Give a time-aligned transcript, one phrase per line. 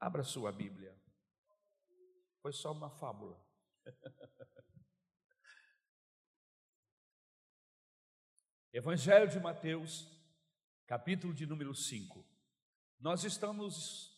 [0.00, 0.96] Abra sua Bíblia.
[2.40, 3.36] Foi só uma fábula.
[8.72, 10.06] Evangelho de Mateus,
[10.86, 12.24] capítulo de número 5.
[13.00, 14.16] Nós estamos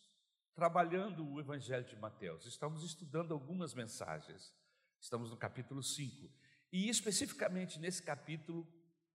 [0.53, 4.53] trabalhando o Evangelho de Mateus, estamos estudando algumas mensagens.
[4.99, 6.31] Estamos no capítulo 5.
[6.71, 8.71] E especificamente nesse capítulo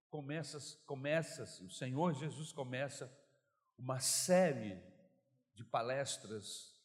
[0.09, 0.57] começa,
[0.87, 3.07] começa o Senhor Jesus começa
[3.77, 4.81] uma série
[5.55, 6.75] de palestras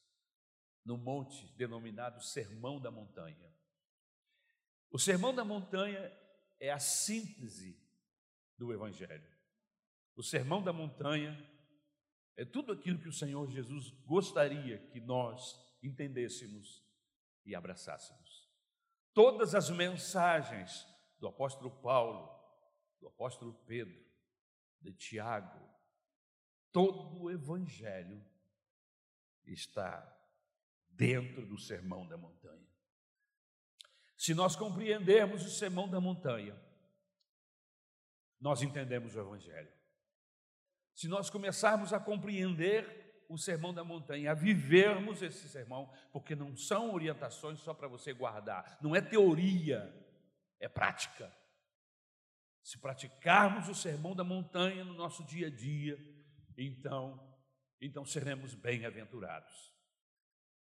[0.84, 3.52] no monte denominado Sermão da Montanha.
[4.90, 6.10] O Sermão da Montanha
[6.58, 7.78] é a síntese
[8.56, 9.30] do Evangelho.
[10.16, 11.36] O Sermão da Montanha
[12.36, 16.82] é tudo aquilo que o Senhor Jesus gostaria que nós entendêssemos
[17.44, 18.48] e abraçássemos.
[19.12, 20.86] Todas as mensagens
[21.18, 22.28] do apóstolo Paulo,
[23.00, 23.98] do apóstolo Pedro,
[24.80, 25.60] de Tiago,
[26.72, 28.24] todo o Evangelho
[29.46, 30.06] está
[30.90, 32.68] dentro do Sermão da Montanha.
[34.16, 36.54] Se nós compreendermos o Sermão da Montanha,
[38.40, 39.72] nós entendemos o Evangelho.
[40.94, 46.56] Se nós começarmos a compreender o Sermão da Montanha, a vivermos esse sermão, porque não
[46.56, 49.94] são orientações só para você guardar, não é teoria,
[50.58, 51.32] é prática.
[52.62, 55.96] Se praticarmos o Sermão da Montanha no nosso dia a dia,
[56.58, 57.29] então,
[57.80, 59.72] então seremos bem-aventurados.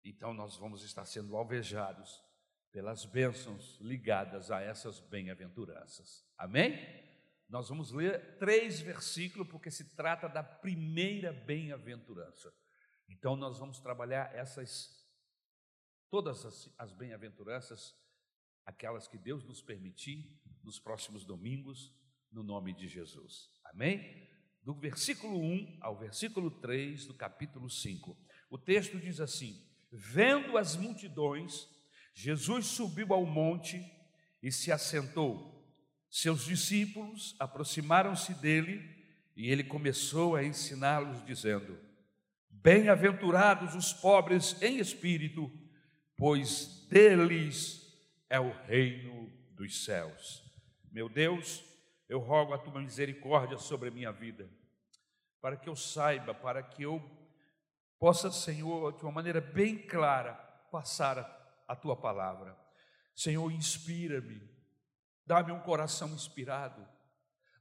[0.05, 2.23] Então nós vamos estar sendo alvejados
[2.73, 6.27] pelas bênçãos ligadas a essas bem-aventuranças.
[6.39, 6.75] Amém?
[7.49, 12.51] Nós vamos ler três versículos, porque se trata da primeira bem-aventurança.
[13.07, 15.07] Então, nós vamos trabalhar essas,
[16.11, 17.95] todas as, as bem-aventuranças,
[18.65, 21.95] aquelas que Deus nos permitir, nos próximos domingos,
[22.31, 23.51] no nome de Jesus.
[23.65, 24.32] Amém?
[24.63, 28.17] Do versículo 1 ao versículo 3 do capítulo 5.
[28.49, 29.61] O texto diz assim:
[29.91, 31.69] Vendo as multidões,
[32.15, 33.85] Jesus subiu ao monte
[34.43, 35.53] e se assentou.
[36.09, 38.89] Seus discípulos aproximaram-se dele
[39.35, 41.77] e ele começou a ensiná-los, dizendo:
[42.49, 45.51] Bem-aventurados os pobres em espírito,
[46.17, 47.81] pois deles
[48.31, 50.43] é o reino dos céus.
[50.93, 51.65] Meu Deus,
[52.13, 54.49] eu rogo a tua misericórdia sobre a minha vida,
[55.41, 57.03] para que eu saiba, para que eu
[57.99, 60.35] possa, Senhor, de uma maneira bem clara,
[60.71, 61.19] passar
[61.67, 62.57] a, tua palavra.
[63.15, 64.53] Senhor, inspira-me
[65.25, 66.87] Dá-me um coração inspirado.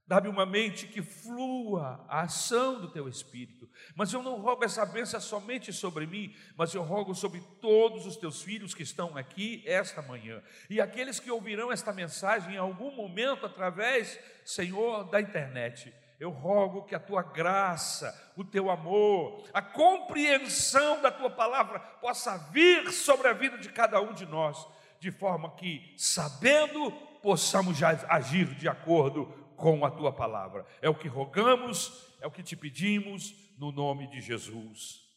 [0.06, 3.68] Dá-me uma mente que flua a ação do teu Espírito.
[3.94, 8.16] Mas eu não rogo essa bênção somente sobre mim, mas eu rogo sobre todos os
[8.16, 10.42] teus filhos que estão aqui esta manhã.
[10.68, 15.94] E aqueles que ouvirão esta mensagem em algum momento através, Senhor, da internet.
[16.18, 22.36] Eu rogo que a tua graça, o teu amor, a compreensão da tua palavra possa
[22.52, 24.66] vir sobre a vida de cada um de nós,
[25.00, 26.92] de forma que, sabendo
[27.22, 30.66] possamos agir de acordo com a tua palavra.
[30.82, 35.08] É o que rogamos, é o que te pedimos, no nome de Jesus.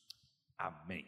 [0.56, 1.04] Amém.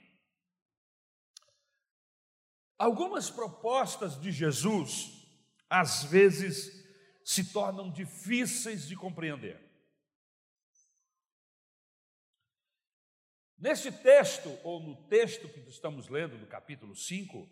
[2.80, 5.24] Algumas propostas de Jesus,
[5.70, 6.84] às vezes,
[7.24, 9.64] se tornam difíceis de compreender.
[13.56, 17.48] Neste texto, ou no texto que estamos lendo, no capítulo 5,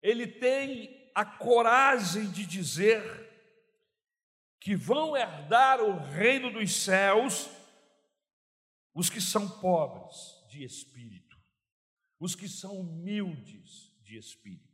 [0.00, 3.31] ele tem a coragem de dizer
[4.62, 7.50] que vão herdar o reino dos céus
[8.94, 11.36] os que são pobres de espírito,
[12.20, 14.70] os que são humildes de espírito.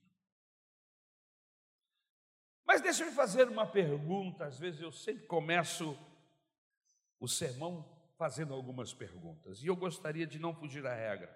[2.66, 5.98] Mas deixa eu fazer uma pergunta, às vezes eu sempre começo
[7.18, 7.88] o sermão
[8.18, 11.34] fazendo algumas perguntas, e eu gostaria de não fugir à regra.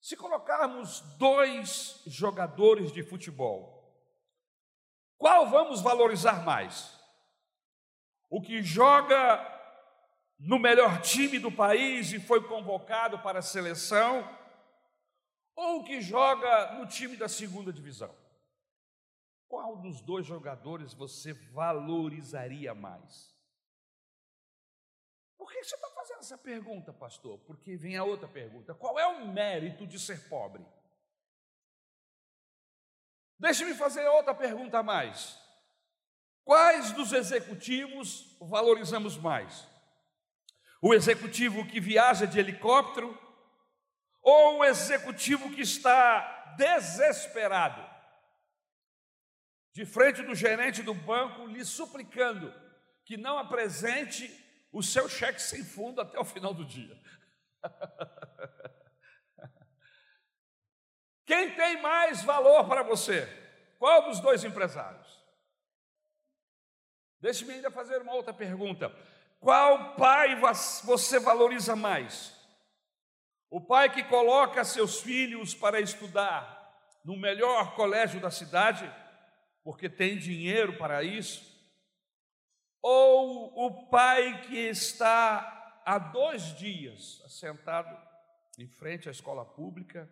[0.00, 3.78] Se colocarmos dois jogadores de futebol,
[5.18, 6.98] qual vamos valorizar mais?
[8.30, 9.44] O que joga
[10.38, 14.24] no melhor time do país e foi convocado para a seleção,
[15.54, 18.14] ou o que joga no time da segunda divisão?
[19.48, 23.36] Qual dos dois jogadores você valorizaria mais?
[25.36, 27.38] Por que você está fazendo essa pergunta, pastor?
[27.40, 30.64] Porque vem a outra pergunta: qual é o mérito de ser pobre?
[33.40, 35.36] Deixe-me fazer outra pergunta a mais.
[36.44, 39.68] Quais dos executivos valorizamos mais?
[40.82, 43.18] O executivo que viaja de helicóptero
[44.22, 47.88] ou o executivo que está desesperado
[49.72, 52.52] de frente do gerente do banco lhe suplicando
[53.04, 54.28] que não apresente
[54.72, 57.00] o seu cheque sem fundo até o final do dia.
[61.24, 63.28] Quem tem mais valor para você?
[63.78, 65.09] Qual dos dois empresários?
[67.20, 68.94] Deixe-me ainda fazer uma outra pergunta.
[69.38, 70.40] Qual pai
[70.84, 72.36] você valoriza mais?
[73.50, 76.58] O pai que coloca seus filhos para estudar
[77.04, 78.90] no melhor colégio da cidade,
[79.64, 81.50] porque tem dinheiro para isso?
[82.82, 87.94] Ou o pai que está há dois dias sentado
[88.58, 90.10] em frente à escola pública,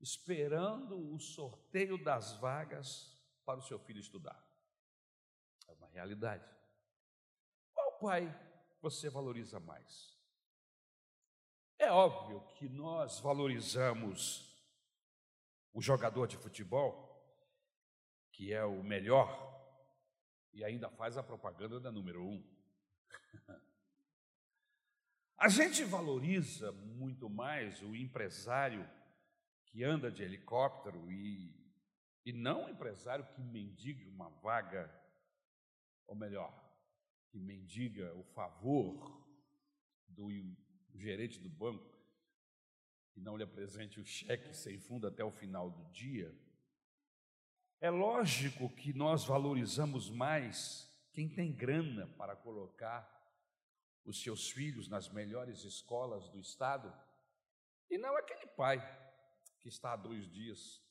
[0.00, 3.12] esperando o sorteio das vagas
[3.44, 4.43] para o seu filho estudar?
[5.94, 6.44] Realidade.
[7.72, 8.28] Qual pai
[8.82, 10.18] você valoriza mais?
[11.78, 14.52] É óbvio que nós valorizamos
[15.72, 17.10] o jogador de futebol,
[18.32, 19.28] que é o melhor,
[20.52, 22.44] e ainda faz a propaganda da número um.
[25.38, 28.88] A gente valoriza muito mais o empresário
[29.66, 31.54] que anda de helicóptero e,
[32.24, 34.88] e não o empresário que mendiga uma vaga,
[36.06, 36.52] ou melhor,
[37.28, 39.24] que mendiga o favor
[40.08, 40.28] do
[40.94, 41.94] gerente do banco
[43.16, 46.34] e não lhe apresente o cheque sem fundo até o final do dia.
[47.80, 53.10] É lógico que nós valorizamos mais quem tem grana para colocar
[54.04, 56.92] os seus filhos nas melhores escolas do estado
[57.90, 58.78] e não aquele pai
[59.60, 60.82] que está há dois dias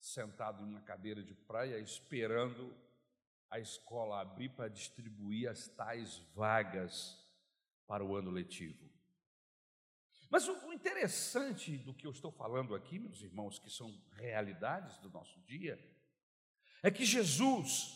[0.00, 2.74] sentado em uma cadeira de praia esperando
[3.50, 7.24] a escola abrir para distribuir as tais vagas
[7.86, 8.86] para o ano letivo.
[10.28, 15.08] Mas o interessante do que eu estou falando aqui, meus irmãos, que são realidades do
[15.08, 15.78] nosso dia,
[16.82, 17.92] é que Jesus,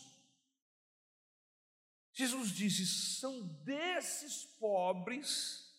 [2.13, 5.69] Jesus disse: são desses pobres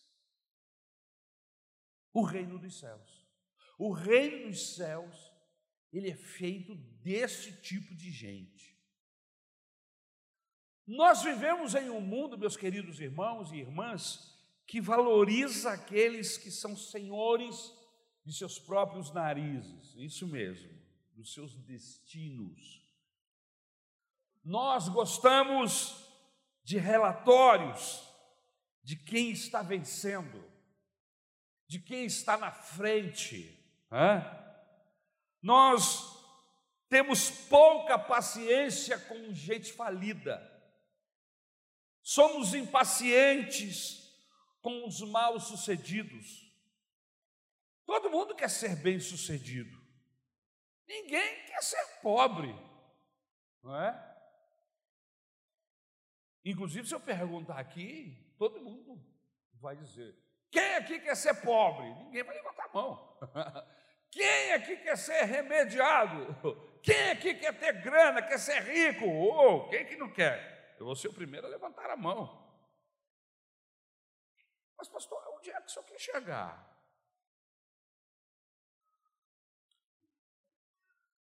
[2.12, 3.26] o reino dos céus.
[3.78, 5.32] O reino dos céus,
[5.90, 8.71] ele é feito desse tipo de gente.
[10.86, 14.36] Nós vivemos em um mundo, meus queridos irmãos e irmãs,
[14.66, 17.72] que valoriza aqueles que são senhores
[18.24, 20.70] de seus próprios narizes, isso mesmo,
[21.14, 22.82] dos seus destinos.
[24.44, 26.08] Nós gostamos
[26.64, 28.08] de relatórios
[28.82, 30.44] de quem está vencendo,
[31.68, 33.58] de quem está na frente.
[35.40, 36.20] Nós
[36.88, 40.50] temos pouca paciência com gente falida,
[42.02, 44.12] somos impacientes
[44.60, 46.52] com os mal-sucedidos.
[47.86, 49.80] Todo mundo quer ser bem-sucedido.
[50.86, 52.54] Ninguém quer ser pobre,
[53.62, 54.12] não é?
[56.44, 59.00] Inclusive, se eu perguntar aqui, todo mundo
[59.60, 60.16] vai dizer:
[60.50, 61.88] quem aqui quer ser pobre?
[62.04, 63.18] Ninguém vai levantar a mão.
[64.12, 66.36] Quem aqui quer ser remediado?
[66.82, 69.06] Quem aqui quer ter grana, quer ser rico?
[69.06, 70.51] Oh, quem que não quer?
[70.82, 72.52] Eu vou ser o primeiro a levantar a mão.
[74.76, 76.76] Mas, pastor, onde é que o senhor quer chegar?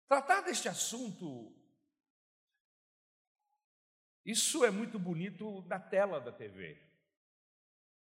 [0.07, 1.55] Tratar deste assunto,
[4.25, 6.81] isso é muito bonito na tela da TV,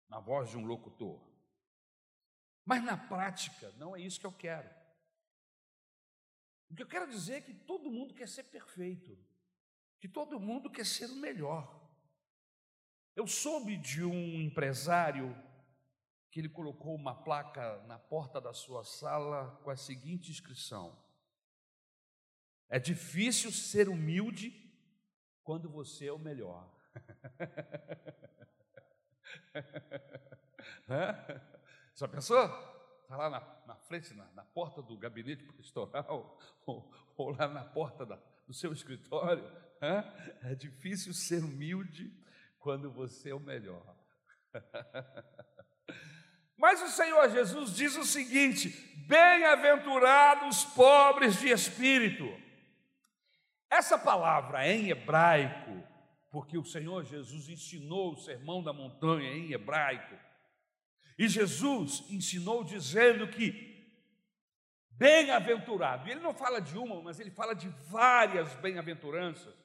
[0.07, 1.21] na voz de um locutor.
[2.63, 4.73] Mas na prática, não é isso que eu quero.
[6.69, 9.17] O que eu quero dizer é que todo mundo quer ser perfeito,
[10.03, 11.81] que todo mundo quer ser o melhor.
[13.15, 15.33] Eu soube de um empresário
[16.29, 21.01] que ele colocou uma placa na porta da sua sala com a seguinte inscrição:
[22.67, 24.51] É difícil ser humilde
[25.41, 26.69] quando você é o melhor.
[31.95, 32.43] Já pensou?
[33.03, 37.63] Está lá na, na frente, na, na, porta do gabinete pastoral, ou, ou lá na
[37.63, 39.49] porta da, do seu escritório.
[40.41, 42.09] É difícil ser humilde
[42.57, 43.97] quando você é o melhor.
[46.57, 48.69] Mas o Senhor Jesus diz o seguinte:
[49.07, 52.23] bem-aventurados pobres de espírito.
[53.69, 55.83] Essa palavra em hebraico,
[56.31, 60.15] porque o Senhor Jesus ensinou o sermão da montanha em hebraico,
[61.17, 63.73] e Jesus ensinou dizendo que
[64.91, 69.62] bem-aventurado, ele não fala de uma, mas ele fala de várias bem-aventuranças.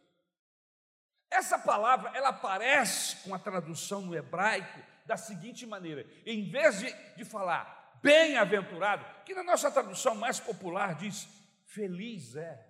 [1.31, 6.93] Essa palavra, ela aparece com a tradução no hebraico da seguinte maneira: em vez de,
[7.17, 11.29] de falar bem-aventurado, que na nossa tradução mais popular diz
[11.67, 12.67] feliz é.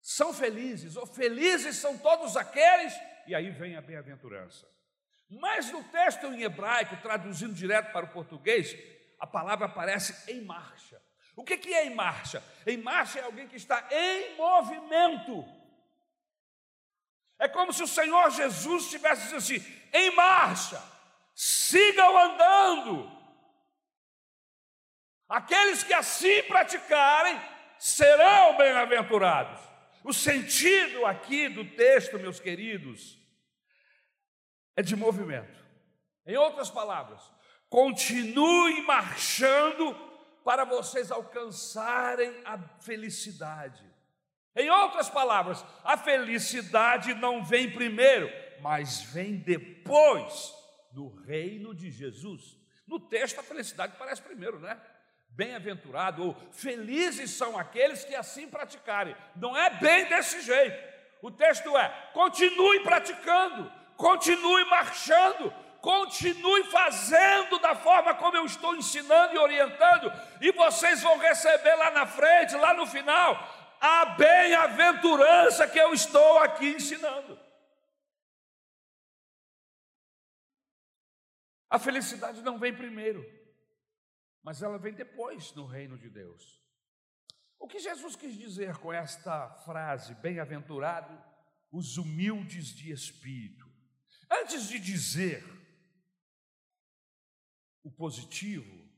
[0.00, 2.92] São felizes, ou felizes são todos aqueles,
[3.26, 4.66] e aí vem a bem-aventurança.
[5.30, 8.76] Mas no texto em hebraico, traduzindo direto para o português,
[9.18, 11.00] a palavra aparece em marcha.
[11.36, 12.42] O que é em marcha?
[12.66, 15.44] Em marcha é alguém que está em movimento.
[17.42, 20.80] É como se o Senhor Jesus estivesse dizendo assim: em marcha,
[21.34, 23.10] sigam andando.
[25.28, 27.36] Aqueles que assim praticarem
[27.80, 29.60] serão bem-aventurados.
[30.04, 33.18] O sentido aqui do texto, meus queridos,
[34.76, 35.60] é de movimento.
[36.24, 37.28] Em outras palavras,
[37.68, 39.96] continue marchando
[40.44, 43.91] para vocês alcançarem a felicidade.
[44.54, 48.30] Em outras palavras, a felicidade não vem primeiro,
[48.60, 50.54] mas vem depois
[50.92, 52.56] no reino de Jesus.
[52.86, 54.78] No texto, a felicidade parece primeiro, né?
[55.30, 59.16] Bem-aventurado ou felizes são aqueles que assim praticarem.
[59.34, 60.92] Não é bem desse jeito.
[61.22, 69.34] O texto é: continue praticando, continue marchando, continue fazendo da forma como eu estou ensinando
[69.34, 75.76] e orientando, e vocês vão receber lá na frente, lá no final, a bem-aventurança que
[75.76, 77.36] eu estou aqui ensinando.
[81.68, 83.24] A felicidade não vem primeiro,
[84.40, 86.62] mas ela vem depois no reino de Deus.
[87.58, 91.20] O que Jesus quis dizer com esta frase, bem-aventurado
[91.72, 93.68] os humildes de espírito?
[94.30, 95.42] Antes de dizer
[97.82, 98.88] o positivo,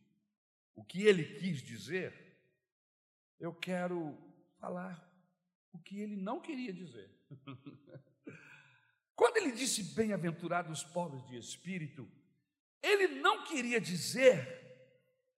[0.75, 2.39] o que ele quis dizer,
[3.41, 4.34] eu quero
[4.65, 5.07] falar
[5.73, 7.11] o que ele não queria dizer.
[9.15, 12.11] Quando ele disse bem-aventurados os pobres de espírito,
[12.83, 14.63] ele não queria dizer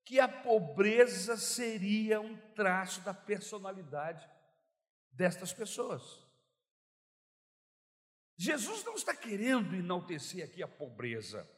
[0.04, 4.28] que a pobreza seria um traço da personalidade
[5.10, 6.24] destas pessoas.
[8.36, 11.50] Jesus não está querendo enaltecer aqui a pobreza.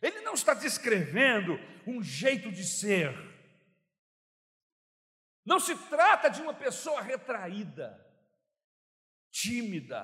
[0.00, 3.12] Ele não está descrevendo um jeito de ser.
[5.48, 7.98] Não se trata de uma pessoa retraída,
[9.30, 10.02] tímida.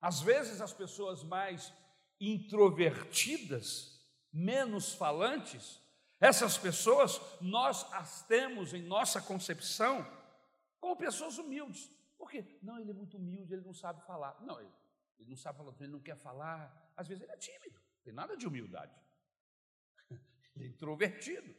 [0.00, 1.74] Às vezes as pessoas mais
[2.20, 4.00] introvertidas,
[4.32, 5.82] menos falantes,
[6.20, 10.06] essas pessoas nós as temos em nossa concepção
[10.78, 11.90] como pessoas humildes.
[12.16, 12.60] Por quê?
[12.62, 14.40] Não, ele é muito humilde, ele não sabe falar.
[14.42, 14.72] Não, ele,
[15.18, 16.92] ele não sabe falar, ele não quer falar.
[16.96, 18.94] Às vezes ele é tímido, tem nada de humildade.
[20.54, 21.52] Ele é introvertido,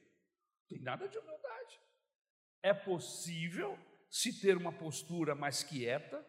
[0.69, 1.82] tem nada de humildade.
[2.63, 3.77] É possível
[4.09, 6.25] se ter uma postura mais quieta,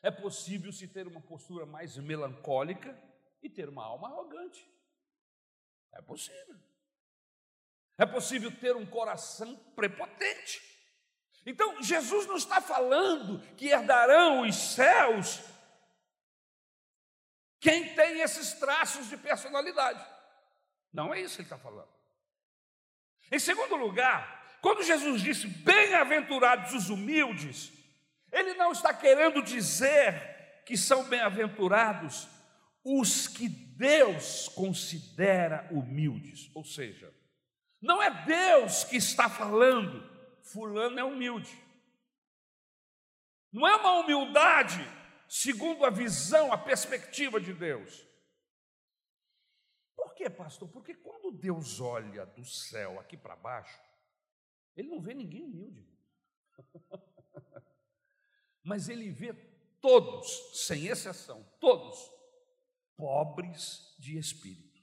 [0.00, 2.98] é possível se ter uma postura mais melancólica,
[3.42, 4.70] e ter uma alma arrogante.
[5.92, 6.56] É possível.
[7.98, 10.62] É possível ter um coração prepotente.
[11.44, 15.42] Então, Jesus não está falando que herdarão os céus
[17.60, 20.04] quem tem esses traços de personalidade.
[20.92, 21.92] Não é isso que ele está falando.
[23.30, 27.72] Em segundo lugar, quando Jesus disse bem-aventurados os humildes,
[28.30, 32.28] ele não está querendo dizer que são bem-aventurados
[32.84, 36.48] os que Deus considera humildes.
[36.54, 37.12] Ou seja,
[37.80, 40.08] não é Deus que está falando,
[40.44, 41.60] Fulano é humilde.
[43.52, 44.80] Não é uma humildade
[45.28, 48.06] segundo a visão, a perspectiva de Deus.
[49.96, 50.68] Por quê, pastor?
[50.68, 53.91] Porque quando Deus olha do céu aqui para baixo,
[54.76, 55.86] Ele não vê ninguém humilde.
[58.62, 59.34] Mas Ele vê
[59.80, 62.10] todos, sem exceção, todos
[62.96, 64.80] pobres de espírito.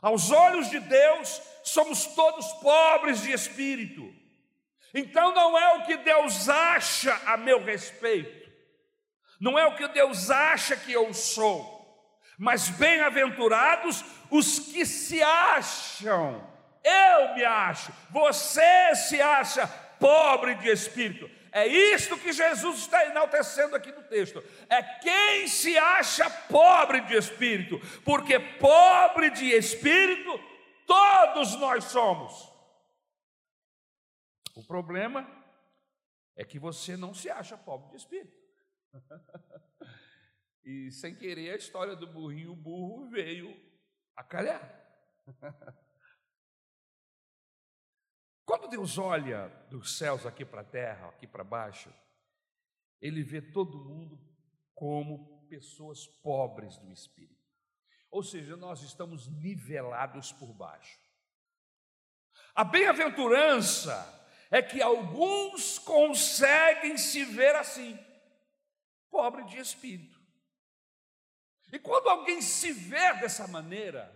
[0.00, 4.14] Aos olhos de Deus, somos todos pobres de espírito.
[4.94, 8.50] Então não é o que Deus acha a meu respeito,
[9.38, 16.55] não é o que Deus acha que eu sou, mas bem-aventurados os que se acham.
[16.86, 19.66] Eu me acho, você se acha
[19.98, 21.28] pobre de espírito.
[21.50, 24.44] É isto que Jesus está enaltecendo aqui no texto.
[24.68, 30.38] É quem se acha pobre de espírito, porque pobre de espírito
[30.86, 32.52] todos nós somos.
[34.54, 35.26] O problema
[36.36, 38.36] é que você não se acha pobre de espírito.
[40.62, 43.58] e sem querer a história do burrinho, burro veio
[44.14, 44.84] a calhar.
[48.46, 51.92] Quando Deus olha dos céus aqui para a terra, aqui para baixo,
[53.00, 54.16] Ele vê todo mundo
[54.72, 57.44] como pessoas pobres do espírito.
[58.08, 60.96] Ou seja, nós estamos nivelados por baixo.
[62.54, 64.14] A bem-aventurança
[64.48, 67.98] é que alguns conseguem se ver assim,
[69.10, 70.20] pobre de espírito.
[71.72, 74.08] E quando alguém se vê dessa maneira,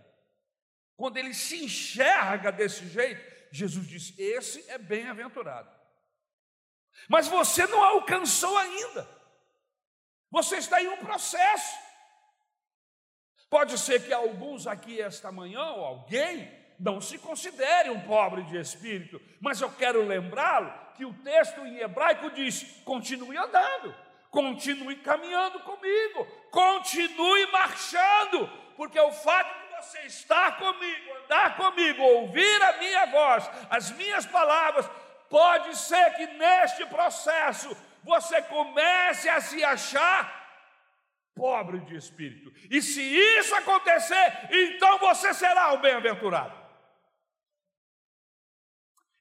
[0.95, 5.69] quando ele se enxerga desse jeito, Jesus disse: esse é bem-aventurado.
[7.07, 9.07] Mas você não alcançou ainda.
[10.29, 11.75] Você está em um processo.
[13.49, 18.57] Pode ser que alguns aqui esta manhã, ou alguém, não se considere um pobre de
[18.57, 23.93] espírito, mas eu quero lembrá-lo que o texto em hebraico diz: continue andando,
[24.29, 32.77] continue caminhando comigo, continue marchando, porque o fato você estar comigo, andar comigo, ouvir a
[32.77, 34.89] minha voz, as minhas palavras,
[35.29, 40.39] pode ser que neste processo você comece a se achar
[41.33, 42.51] pobre de espírito.
[42.69, 46.59] E se isso acontecer, então você será o bem-aventurado.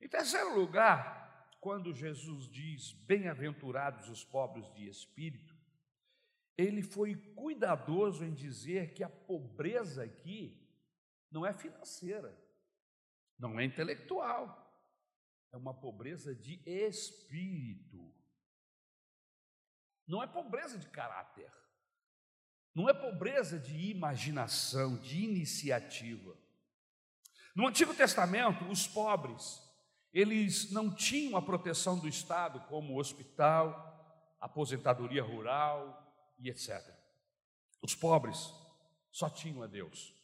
[0.01, 1.21] Em terceiro lugar,
[1.61, 5.50] quando Jesus diz bem-aventurados os pobres de espírito,
[6.57, 10.61] ele foi cuidadoso em dizer que a pobreza aqui
[11.31, 12.37] não é financeira,
[13.39, 14.61] não é intelectual,
[15.53, 18.15] é uma pobreza de espírito.
[20.07, 21.53] Não é pobreza de caráter,
[22.75, 26.37] não é pobreza de imaginação, de iniciativa.
[27.55, 29.71] No Antigo Testamento, os pobres
[30.13, 36.10] eles não tinham a proteção do Estado, como hospital, aposentadoria rural
[36.41, 36.83] e etc.
[37.83, 38.53] Os pobres
[39.13, 40.15] só tinham a Deus.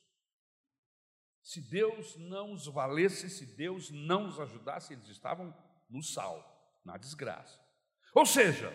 [1.43, 5.55] Se Deus não os valesse, se Deus não os ajudasse, eles estavam
[5.89, 7.61] no sal, na desgraça.
[8.13, 8.73] Ou seja,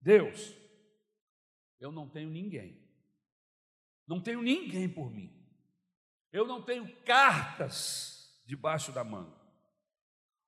[0.00, 0.54] Deus,
[1.78, 2.78] eu não tenho ninguém,
[4.06, 5.34] não tenho ninguém por mim,
[6.32, 9.38] eu não tenho cartas debaixo da manga.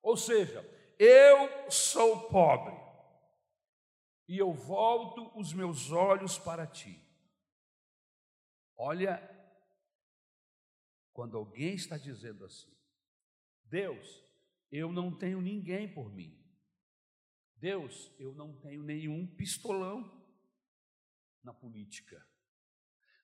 [0.01, 0.61] Ou seja,
[0.99, 2.82] eu sou pobre
[4.33, 6.99] e eu volto os meus olhos para ti.
[8.75, 9.21] Olha,
[11.11, 12.75] quando alguém está dizendo assim,
[13.65, 14.25] Deus,
[14.71, 16.35] eu não tenho ninguém por mim.
[17.57, 20.01] Deus, eu não tenho nenhum pistolão
[21.43, 22.27] na política.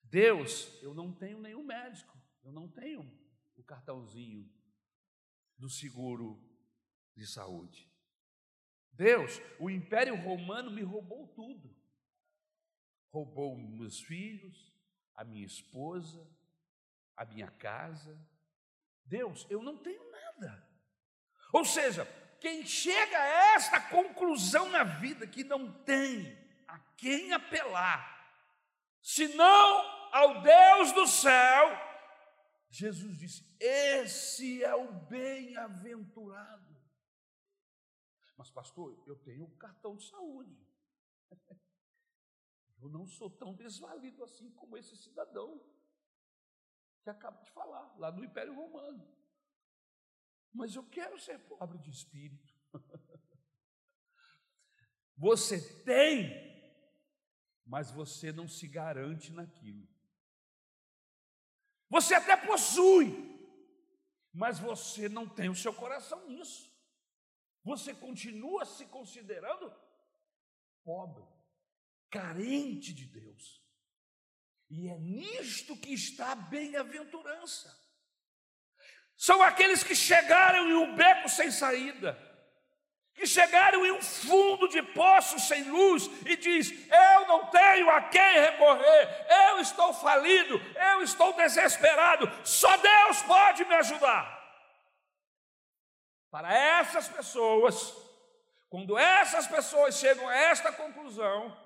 [0.04, 3.02] Deus, eu não tenho nenhum médico, eu não tenho
[3.56, 4.48] o cartãozinho
[5.58, 6.40] do seguro
[7.16, 7.89] de saúde.
[9.00, 11.74] Deus, o Império Romano me roubou tudo.
[13.10, 14.74] Roubou meus filhos,
[15.14, 16.30] a minha esposa,
[17.16, 18.14] a minha casa.
[19.06, 20.68] Deus, eu não tenho nada.
[21.50, 22.04] Ou seja,
[22.42, 26.36] quem chega a esta conclusão na vida que não tem
[26.68, 28.04] a quem apelar,
[29.00, 31.70] senão ao Deus do céu,
[32.68, 36.69] Jesus disse: Esse é o bem-aventurado.
[38.40, 40.66] Mas, pastor, eu tenho um cartão de saúde.
[42.80, 45.62] Eu não sou tão desvalido assim como esse cidadão
[47.02, 49.06] que acaba de falar, lá do Império Romano.
[50.50, 52.54] Mas eu quero ser pobre de espírito.
[55.18, 56.32] Você tem,
[57.66, 59.86] mas você não se garante naquilo.
[61.90, 63.12] Você até possui,
[64.32, 66.69] mas você não tem o seu coração nisso.
[67.62, 69.72] Você continua se considerando
[70.82, 71.22] pobre,
[72.10, 73.62] carente de Deus.
[74.68, 77.76] E é nisto que está a bem-aventurança.
[79.16, 82.30] São aqueles que chegaram em um beco sem saída
[83.20, 88.00] que chegaram em um fundo de poço sem luz e diz: Eu não tenho a
[88.00, 90.58] quem recorrer, eu estou falido,
[90.92, 94.39] eu estou desesperado, só Deus pode me ajudar.
[96.30, 97.92] Para essas pessoas,
[98.68, 101.56] quando essas pessoas chegam a esta conclusão,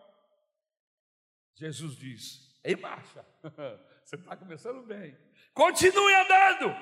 [1.55, 3.25] Jesus diz: Em marcha,
[4.03, 5.17] você está começando bem,
[5.53, 6.75] continue andando,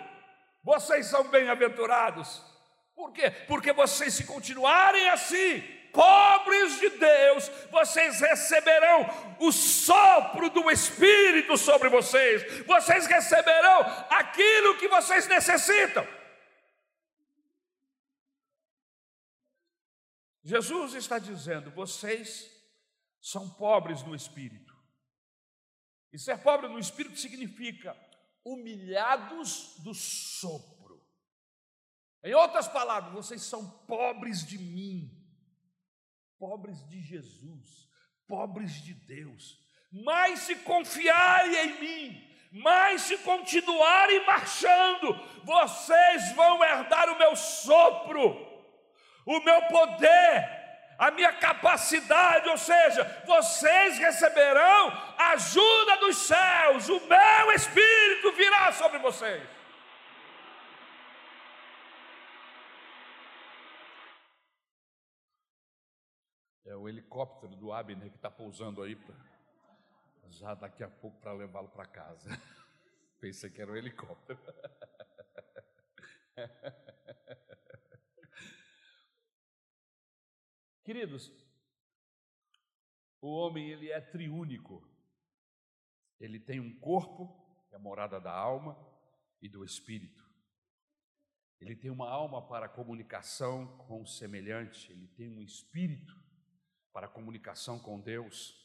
[0.62, 2.40] vocês são bem-aventurados.
[2.94, 3.30] Por quê?
[3.48, 5.60] Porque vocês, se continuarem assim,
[5.92, 9.06] pobres de Deus, vocês receberão
[9.40, 16.06] o sopro do Espírito sobre vocês, vocês receberão aquilo que vocês necessitam.
[20.42, 22.50] Jesus está dizendo: vocês
[23.20, 24.72] são pobres no espírito.
[26.12, 27.96] E ser pobre no espírito significa
[28.44, 31.00] humilhados do sopro.
[32.22, 35.10] Em outras palavras, vocês são pobres de mim,
[36.38, 37.88] pobres de Jesus,
[38.26, 39.58] pobres de Deus.
[39.90, 48.51] Mas se confiarem em mim, mas se continuarem marchando, vocês vão herdar o meu sopro,
[49.24, 50.62] o meu poder,
[50.98, 58.98] a minha capacidade, ou seja, vocês receberão ajuda dos céus, o meu espírito virá sobre
[58.98, 59.42] vocês.
[66.64, 69.14] É o helicóptero do Abner que está pousando aí, pra,
[70.30, 72.30] já daqui a pouco para levá-lo para casa.
[73.20, 74.40] Pensei que era o helicóptero.
[80.84, 81.32] Queridos,
[83.20, 84.82] o homem ele é triúnico.
[86.18, 87.28] Ele tem um corpo,
[87.68, 88.76] que é a morada da alma
[89.40, 90.22] e do espírito.
[91.60, 96.20] Ele tem uma alma para comunicação com o semelhante, ele tem um espírito
[96.92, 98.60] para comunicação com Deus.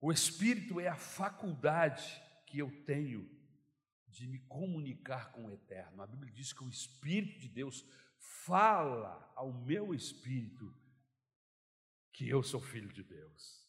[0.00, 3.30] O espírito é a faculdade que eu tenho
[4.08, 6.02] de me comunicar com o eterno.
[6.02, 7.84] A Bíblia diz que o espírito de Deus
[8.44, 10.72] fala ao meu espírito
[12.12, 13.62] que eu sou filho de Deus.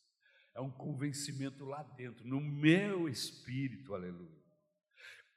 [0.56, 4.44] É um convencimento lá dentro, no meu espírito, aleluia.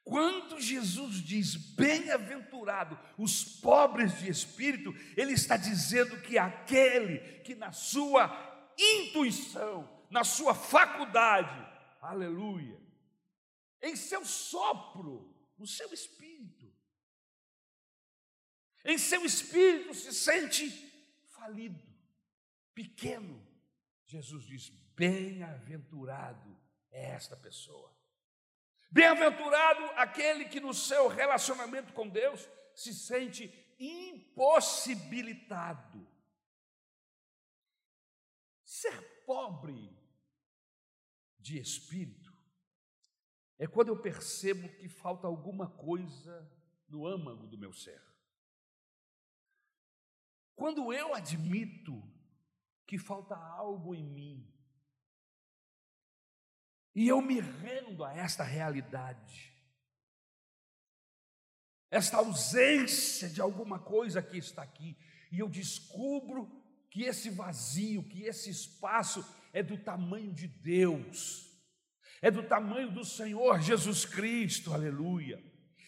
[0.04, 7.72] Quando Jesus diz bem-aventurado os pobres de espírito, ele está dizendo que aquele que na
[7.72, 8.30] sua
[8.78, 11.58] intuição, na sua faculdade,
[12.00, 12.80] aleluia,
[13.82, 16.55] em seu sopro, no seu espírito,
[18.86, 20.70] em seu espírito se sente
[21.26, 21.82] falido,
[22.72, 23.44] pequeno.
[24.06, 26.56] Jesus diz: bem-aventurado
[26.90, 27.94] é esta pessoa.
[28.90, 36.08] Bem-aventurado aquele que no seu relacionamento com Deus se sente impossibilitado.
[38.64, 39.94] Ser pobre
[41.40, 42.32] de espírito
[43.58, 46.48] é quando eu percebo que falta alguma coisa
[46.88, 48.00] no âmago do meu ser.
[50.56, 52.02] Quando eu admito
[52.86, 54.52] que falta algo em mim,
[56.94, 59.52] e eu me rendo a esta realidade,
[61.90, 64.96] esta ausência de alguma coisa que está aqui,
[65.30, 66.50] e eu descubro
[66.90, 71.54] que esse vazio, que esse espaço é do tamanho de Deus,
[72.22, 75.38] é do tamanho do Senhor Jesus Cristo, aleluia.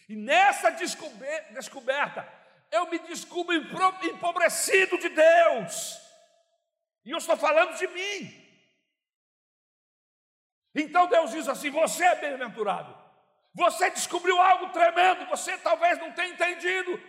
[0.07, 2.23] E nessa descoberta,
[2.71, 5.99] eu me descubro empobrecido de Deus,
[7.05, 8.49] e eu estou falando de mim.
[10.75, 12.95] Então Deus diz assim: Você é bem-aventurado,
[13.53, 17.01] você descobriu algo tremendo, você talvez não tenha entendido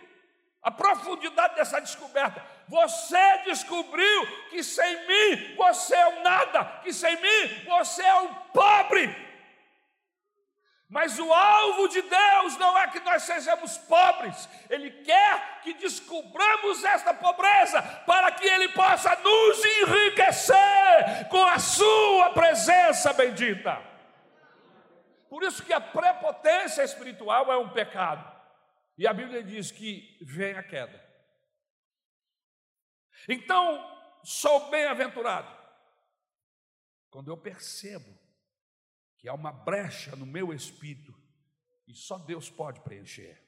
[0.61, 2.45] a profundidade dessa descoberta.
[2.67, 8.33] Você descobriu que sem mim você é um nada, que sem mim você é um
[8.53, 9.30] pobre.
[10.91, 16.83] Mas o alvo de Deus não é que nós sejamos pobres, Ele quer que descubramos
[16.83, 23.81] esta pobreza, para que Ele possa nos enriquecer com a Sua presença bendita.
[25.29, 28.29] Por isso que a prepotência espiritual é um pecado,
[28.97, 31.01] e a Bíblia diz que vem a queda.
[33.29, 35.57] Então, sou bem-aventurado
[37.09, 38.20] quando eu percebo
[39.21, 41.15] que há uma brecha no meu espírito
[41.87, 43.39] e só Deus pode preencher.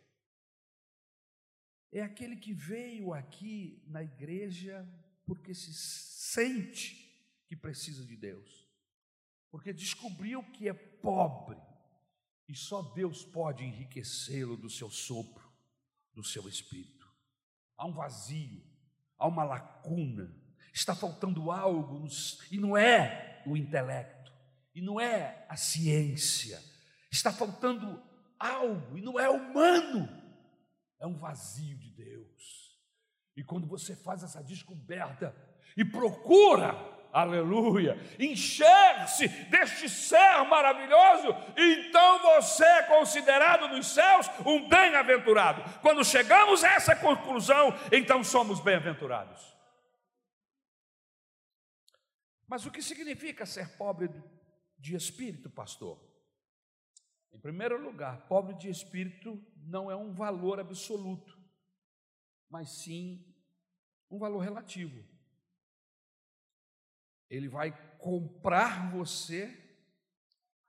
[1.91, 4.87] É aquele que veio aqui na igreja
[5.25, 7.11] porque se sente
[7.47, 8.69] que precisa de Deus,
[9.49, 11.57] porque descobriu que é pobre
[12.47, 15.51] e só Deus pode enriquecê-lo do seu sopro,
[16.13, 17.11] do seu espírito.
[17.75, 18.63] Há um vazio,
[19.17, 20.35] há uma lacuna,
[20.71, 22.07] está faltando algo
[22.51, 24.12] e não é o intelecto
[24.73, 26.59] e não é a ciência.
[27.11, 28.01] Está faltando
[28.39, 30.09] algo e não é humano,
[30.99, 32.77] é um vazio de Deus.
[33.35, 35.35] E quando você faz essa descoberta
[35.75, 36.75] e procura,
[37.11, 45.63] aleluia, encher-se deste ser maravilhoso, então você é considerado nos céus um bem-aventurado.
[45.81, 49.53] Quando chegamos a essa conclusão, então somos bem-aventurados.
[52.47, 54.09] Mas o que significa ser pobre
[54.83, 55.97] de espírito, pastor?
[57.31, 61.41] Em primeiro lugar, pobre de espírito não é um valor absoluto,
[62.49, 63.25] mas sim
[64.11, 65.01] um valor relativo.
[67.29, 69.47] Ele vai comprar você,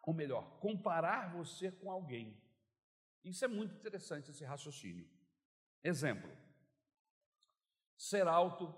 [0.01, 2.41] ou melhor, comparar você com alguém.
[3.25, 5.11] Isso é muito interessante, esse raciocínio.
[5.83, 6.31] Exemplo:
[7.99, 8.73] ser alto,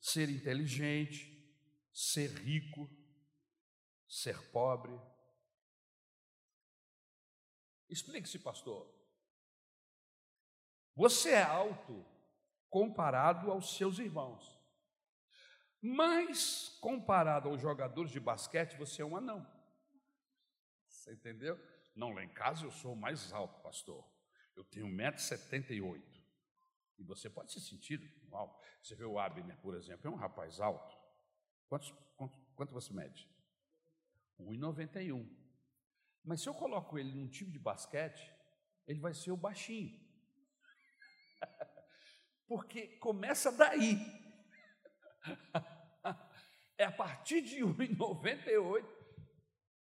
[0.00, 1.46] ser inteligente,
[1.92, 2.88] ser rico,
[4.08, 4.92] ser pobre.
[7.88, 8.92] Explique-se, pastor.
[10.94, 12.04] Você é alto
[12.70, 14.58] comparado aos seus irmãos,
[15.80, 19.46] mas comparado aos jogadores de basquete, você é um anão.
[20.88, 21.60] Você entendeu?
[21.94, 24.04] Não, lá em casa eu sou o mais alto, pastor.
[24.54, 26.02] Eu tenho 1,78m.
[26.98, 28.60] E você pode se sentir mal.
[28.82, 30.96] Você vê o Abner, por exemplo, é um rapaz alto.
[31.68, 33.28] Quantos, quanto, quanto você mede?
[34.40, 35.28] 1,91.
[36.24, 38.32] Mas se eu coloco ele num time de basquete,
[38.86, 40.00] ele vai ser o baixinho.
[42.46, 43.96] Porque começa daí.
[46.78, 48.86] É a partir de 1,98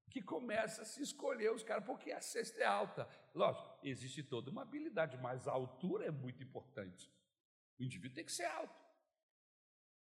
[0.09, 3.09] que começa a se escolher os caras, porque a cesta é alta.
[3.35, 7.13] Lógico, existe toda uma habilidade, mas a altura é muito importante.
[7.81, 8.81] O indivíduo tem que ser alto.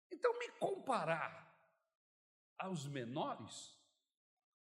[0.09, 1.53] Então, me comparar
[2.57, 3.77] aos menores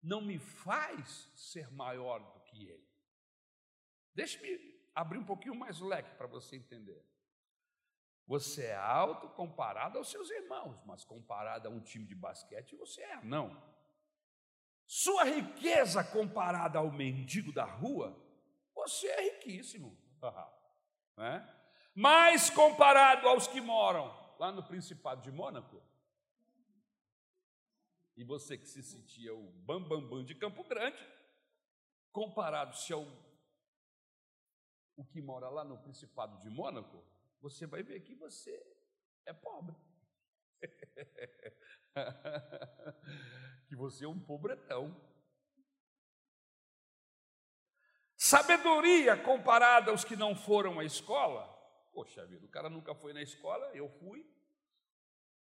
[0.03, 2.89] não me faz ser maior do que ele.
[4.15, 7.05] Deixe-me abrir um pouquinho mais o leque para você entender.
[8.27, 13.03] Você é alto comparado aos seus irmãos, mas comparado a um time de basquete, você
[13.03, 13.63] é não.
[14.87, 18.17] Sua riqueza comparada ao mendigo da rua,
[18.75, 19.97] você é riquíssimo.
[21.17, 21.49] né?
[21.95, 25.83] Mas comparado aos que moram lá no Principado de Mônaco,
[28.17, 30.99] e você que se sentia o bambambam bam, bam de Campo Grande,
[32.11, 33.05] comparado-se ao
[34.97, 37.05] o que mora lá no Principado de Mônaco,
[37.41, 38.51] você vai ver que você
[39.27, 39.77] é pobre.
[43.69, 44.99] que você é um pobretão.
[48.17, 51.47] Sabedoria comparada aos que não foram à escola.
[51.93, 54.27] Poxa vida, o cara nunca foi na escola, eu fui.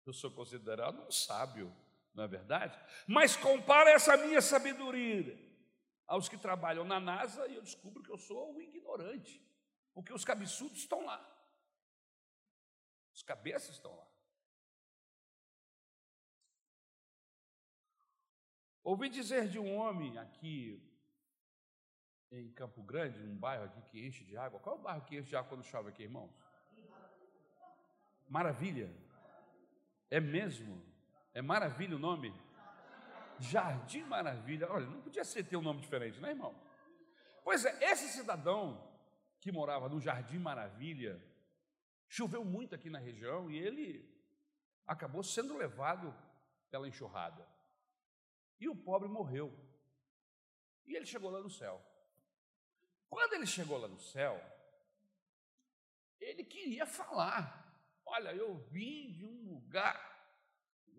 [0.06, 1.74] Eu sou considerado um sábio,
[2.14, 2.78] não é verdade?
[3.06, 5.38] Mas compara essa minha sabedoria
[6.06, 9.40] aos que trabalham na NASA e eu descubro que eu sou um ignorante,
[9.94, 11.26] porque os cabeçudos estão lá.
[13.14, 14.06] Os cabeças estão lá.
[18.82, 20.82] Ouvi dizer de um homem aqui
[22.32, 24.58] em Campo Grande, um bairro aqui que enche de água.
[24.60, 26.32] Qual é o bairro que enche de água quando chove aqui, irmãos?
[28.28, 28.90] Maravilha.
[30.08, 30.89] É mesmo?
[31.32, 32.34] É maravilha o nome?
[33.38, 34.70] Jardim Maravilha.
[34.70, 36.54] Olha, não podia ser ter um nome diferente, né, irmão?
[37.42, 38.86] Pois é, esse cidadão
[39.40, 41.20] que morava no Jardim Maravilha,
[42.06, 44.06] choveu muito aqui na região e ele
[44.86, 46.14] acabou sendo levado
[46.70, 47.46] pela enxurrada.
[48.58, 49.50] E o pobre morreu.
[50.86, 51.80] E ele chegou lá no céu.
[53.08, 54.38] Quando ele chegou lá no céu,
[56.20, 57.56] ele queria falar.
[58.04, 60.09] Olha, eu vim de um lugar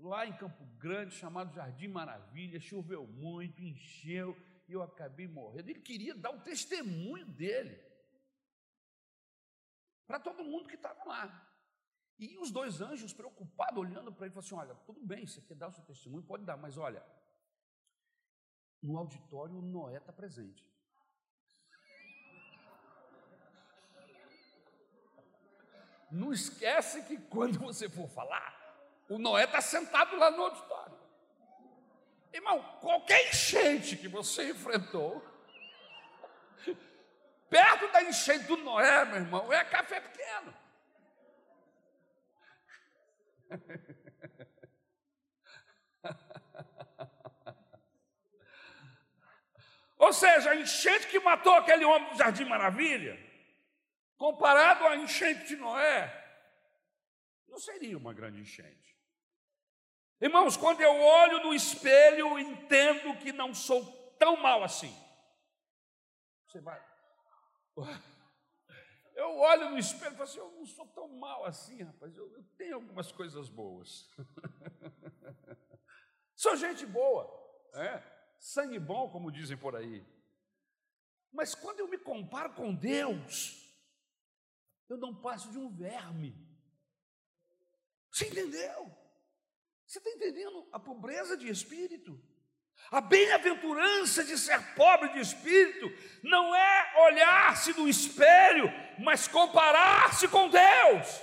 [0.01, 4.35] lá em Campo Grande chamado Jardim Maravilha, choveu muito, encheu
[4.67, 5.69] e eu acabei morrendo.
[5.69, 7.79] Ele queria dar o testemunho dele
[10.07, 11.47] para todo mundo que estava lá.
[12.19, 15.55] E os dois anjos preocupados, olhando para ele, falaram assim: Olha, tudo bem, você quer
[15.55, 17.03] dar o seu testemunho, pode dar, mas olha,
[18.81, 20.69] no auditório, o Noé está presente.
[26.11, 28.60] Não esquece que quando você for falar,
[29.11, 30.97] o Noé está sentado lá no auditório.
[32.31, 35.21] Irmão, qualquer enchente que você enfrentou,
[37.49, 40.55] perto da enchente do Noé, meu irmão, é café pequeno.
[49.99, 53.19] Ou seja, a enchente que matou aquele homem do Jardim Maravilha,
[54.15, 56.17] comparado à enchente de Noé,
[57.49, 58.90] não seria uma grande enchente.
[60.21, 63.83] Irmãos, quando eu olho no espelho, entendo que não sou
[64.19, 64.95] tão mal assim.
[66.47, 66.79] Você vai.
[69.15, 72.31] Eu olho no espelho e falo assim: eu não sou tão mal assim, rapaz, eu,
[72.33, 74.09] eu tenho algumas coisas boas.
[76.35, 77.39] sou gente boa.
[77.73, 80.05] É sangue bom, como dizem por aí.
[81.31, 83.57] Mas quando eu me comparo com Deus,
[84.89, 86.35] eu não passo de um verme.
[88.11, 89.00] Você entendeu?
[89.91, 92.17] Você está entendendo a pobreza de espírito?
[92.89, 95.91] A bem-aventurança de ser pobre de espírito
[96.23, 101.21] não é olhar-se no espelho, mas comparar-se com Deus.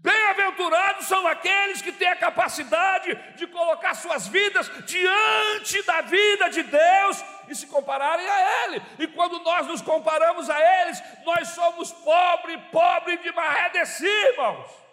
[0.00, 6.64] Bem-aventurados são aqueles que têm a capacidade de colocar suas vidas diante da vida de
[6.64, 8.82] Deus e se compararem a Ele.
[8.98, 14.85] E quando nós nos comparamos a eles, nós somos pobre, pobre de maré irmãos.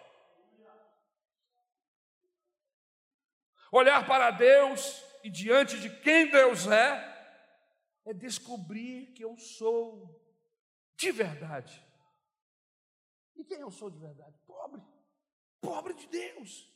[3.75, 7.12] Olhar para Deus e diante de quem Deus é,
[8.05, 10.21] é descobrir que eu sou
[10.95, 11.83] de verdade.
[13.36, 14.38] E quem eu sou de verdade?
[14.45, 14.79] Pobre
[15.59, 16.69] pobre de Deus.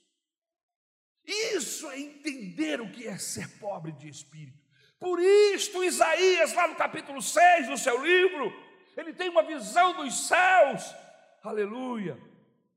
[1.26, 4.58] Isso é entender o que é ser pobre de espírito.
[4.98, 8.52] Por isto, Isaías, lá no capítulo 6 do seu livro,
[8.96, 10.96] ele tem uma visão dos céus,
[11.44, 12.18] aleluia.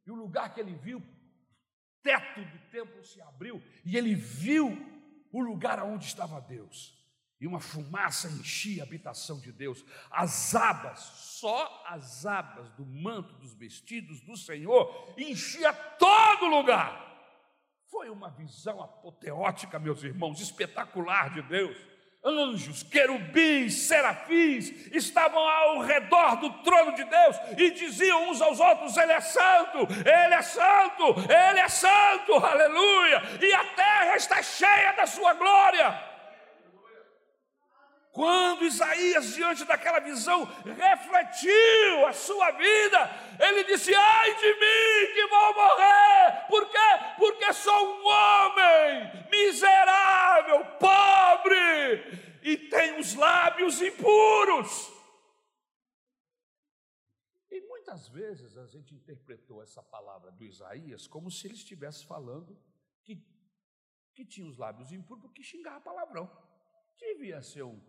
[0.05, 1.01] E o lugar que ele viu,
[2.03, 4.77] teto do templo se abriu e ele viu
[5.33, 6.99] o lugar onde estava Deus.
[7.41, 9.83] E uma fumaça enchia a habitação de Deus.
[10.11, 17.09] As abas, só as abas do manto dos vestidos do Senhor enchia todo lugar.
[17.87, 21.77] Foi uma visão apoteótica, meus irmãos, espetacular de Deus
[22.25, 28.97] anjos, querubins, serafins estavam ao redor do trono de Deus e diziam uns aos outros:
[28.97, 34.93] Ele é santo, Ele é santo, Ele é santo, aleluia, e a terra está cheia
[34.93, 36.10] da sua glória.
[38.13, 42.99] Quando Isaías, diante daquela visão, refletiu a sua vida,
[43.39, 46.79] ele disse: Ai de mim que vou morrer, por quê?
[47.19, 54.91] Porque sou um homem miserável, pobre e tenho os lábios impuros.
[57.49, 62.61] E muitas vezes a gente interpretou essa palavra do Isaías como se ele estivesse falando
[63.05, 63.25] que,
[64.15, 66.29] que tinha os lábios impuros porque xingava palavrão.
[66.99, 67.81] Devia ser um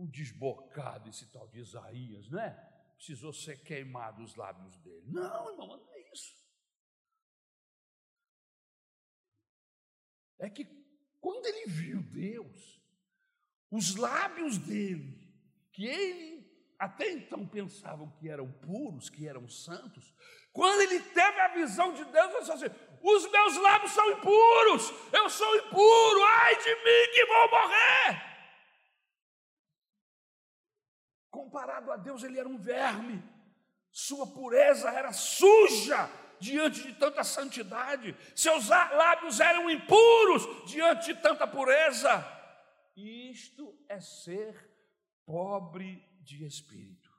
[0.00, 2.50] um desbocado esse tal de Isaías, não é?
[2.96, 5.04] Precisou ser queimado os lábios dele.
[5.06, 6.34] Não, irmão, não é isso.
[10.38, 10.64] É que
[11.20, 12.80] quando ele viu Deus,
[13.70, 15.18] os lábios dele,
[15.72, 16.40] que ele
[16.78, 20.14] até então pensavam que eram puros, que eram santos,
[20.50, 24.90] quando ele teve a visão de Deus, ele disse assim: os meus lábios são impuros,
[25.12, 28.29] eu sou impuro, ai de mim que vou morrer.
[31.30, 33.22] Comparado a Deus, ele era um verme,
[33.90, 41.46] sua pureza era suja diante de tanta santidade, seus lábios eram impuros diante de tanta
[41.46, 42.26] pureza.
[42.96, 44.68] Isto é ser
[45.24, 47.10] pobre de espírito.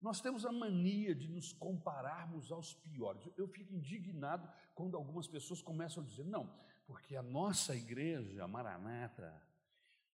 [0.00, 3.28] Nós temos a mania de nos compararmos aos piores.
[3.36, 6.48] Eu fico indignado quando algumas pessoas começam a dizer: não,
[6.86, 9.42] porque a nossa igreja, Maranata,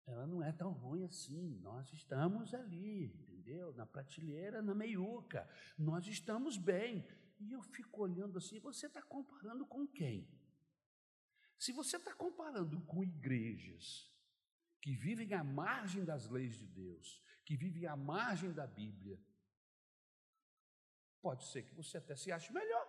[0.05, 1.59] ela não é tão ruim assim.
[1.61, 3.73] Nós estamos ali, entendeu?
[3.73, 5.49] Na prateleira, na meiuca.
[5.77, 7.07] Nós estamos bem.
[7.39, 10.29] E eu fico olhando assim, você está comparando com quem?
[11.57, 14.11] Se você está comparando com igrejas
[14.81, 19.19] que vivem à margem das leis de Deus, que vivem à margem da Bíblia,
[21.21, 22.85] pode ser que você até se ache melhor.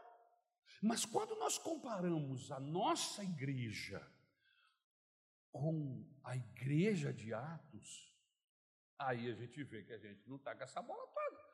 [0.82, 4.04] Mas quando nós comparamos a nossa igreja
[5.54, 8.12] com a igreja de Atos,
[8.98, 11.44] aí a gente vê que a gente não está com essa bola toda.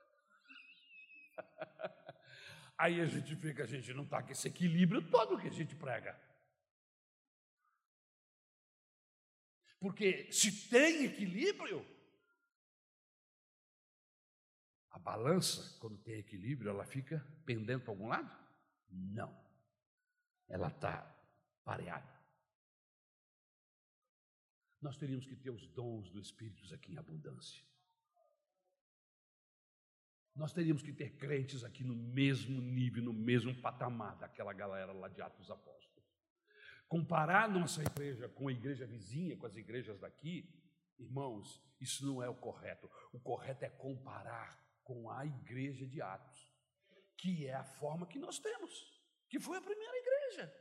[2.79, 5.53] Aí a gente vê que a gente não está com esse equilíbrio todo que a
[5.53, 6.19] gente prega.
[9.79, 11.87] Porque se tem equilíbrio,
[14.89, 18.35] a balança, quando tem equilíbrio, ela fica pendendo para algum lado?
[18.89, 19.39] Não.
[20.49, 21.03] Ela está
[21.63, 22.20] pareada
[24.81, 27.63] nós teríamos que ter os dons do Espírito aqui em abundância.
[30.35, 35.09] Nós teríamos que ter crentes aqui no mesmo nível, no mesmo patamar daquela galera lá
[35.09, 36.09] de Atos Apóstolos.
[36.89, 40.49] Comparar nossa igreja com a igreja vizinha, com as igrejas daqui,
[40.99, 42.91] irmãos, isso não é o correto.
[43.13, 46.53] O correto é comparar com a igreja de Atos,
[47.19, 48.73] que é a forma que nós temos,
[49.29, 50.53] que foi a primeira igreja.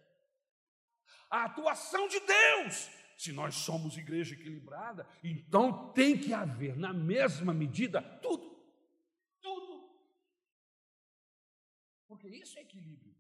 [1.30, 7.54] A atuação de Deus se nós somos igreja equilibrada, então tem que haver, na mesma
[7.54, 8.58] medida, tudo.
[9.42, 9.90] Tudo.
[12.08, 13.14] Porque isso é equilíbrio.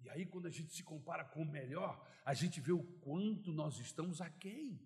[0.00, 3.52] E aí, quando a gente se compara com o melhor, a gente vê o quanto
[3.52, 4.80] nós estamos aquém.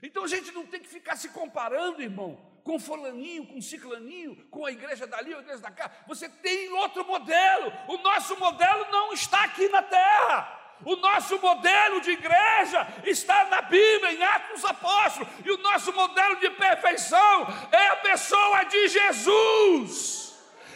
[0.00, 4.64] Então a gente não tem que ficar se comparando, irmão, com fulaninho, com ciclaninho, com
[4.64, 6.04] a igreja dali, a igreja da cá.
[6.06, 7.72] Você tem outro modelo.
[7.88, 10.63] O nosso modelo não está aqui na terra.
[10.84, 15.92] O nosso modelo de igreja está na Bíblia, em Atos dos Apóstolos, e o nosso
[15.92, 20.24] modelo de perfeição é a pessoa de Jesus.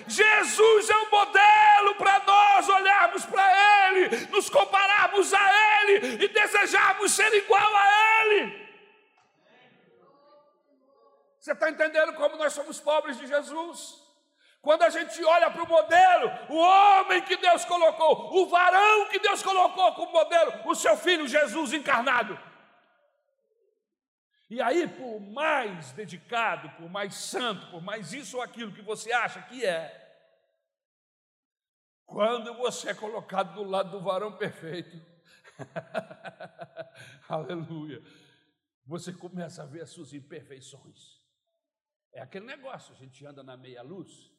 [0.07, 7.13] Jesus é o modelo para nós olharmos para Ele, nos compararmos a Ele e desejarmos
[7.13, 8.69] ser igual a Ele.
[11.39, 14.08] Você está entendendo como nós somos pobres de Jesus?
[14.69, 19.19] Quando a gente olha para o modelo, o homem que Deus colocou, o varão que
[19.19, 22.39] Deus colocou como modelo, o seu filho Jesus encarnado.
[24.51, 29.11] E aí, por mais dedicado, por mais santo, por mais isso ou aquilo que você
[29.11, 29.91] acha que é,
[32.05, 35.01] quando você é colocado do lado do varão perfeito,
[37.27, 38.03] aleluia,
[38.85, 41.23] você começa a ver as suas imperfeições.
[42.13, 44.37] É aquele negócio, a gente anda na meia luz,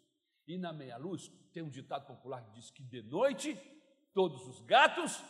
[0.50, 3.56] e na meia luz tem um ditado popular que diz que de noite
[4.16, 5.24] todos os gatos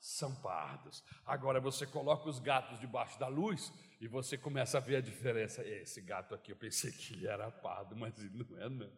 [0.00, 1.02] são pardos.
[1.24, 5.62] Agora você coloca os gatos debaixo da luz e você começa a ver a diferença.
[5.62, 8.92] Esse gato aqui, eu pensei que ele era pardo, mas ele não é, não.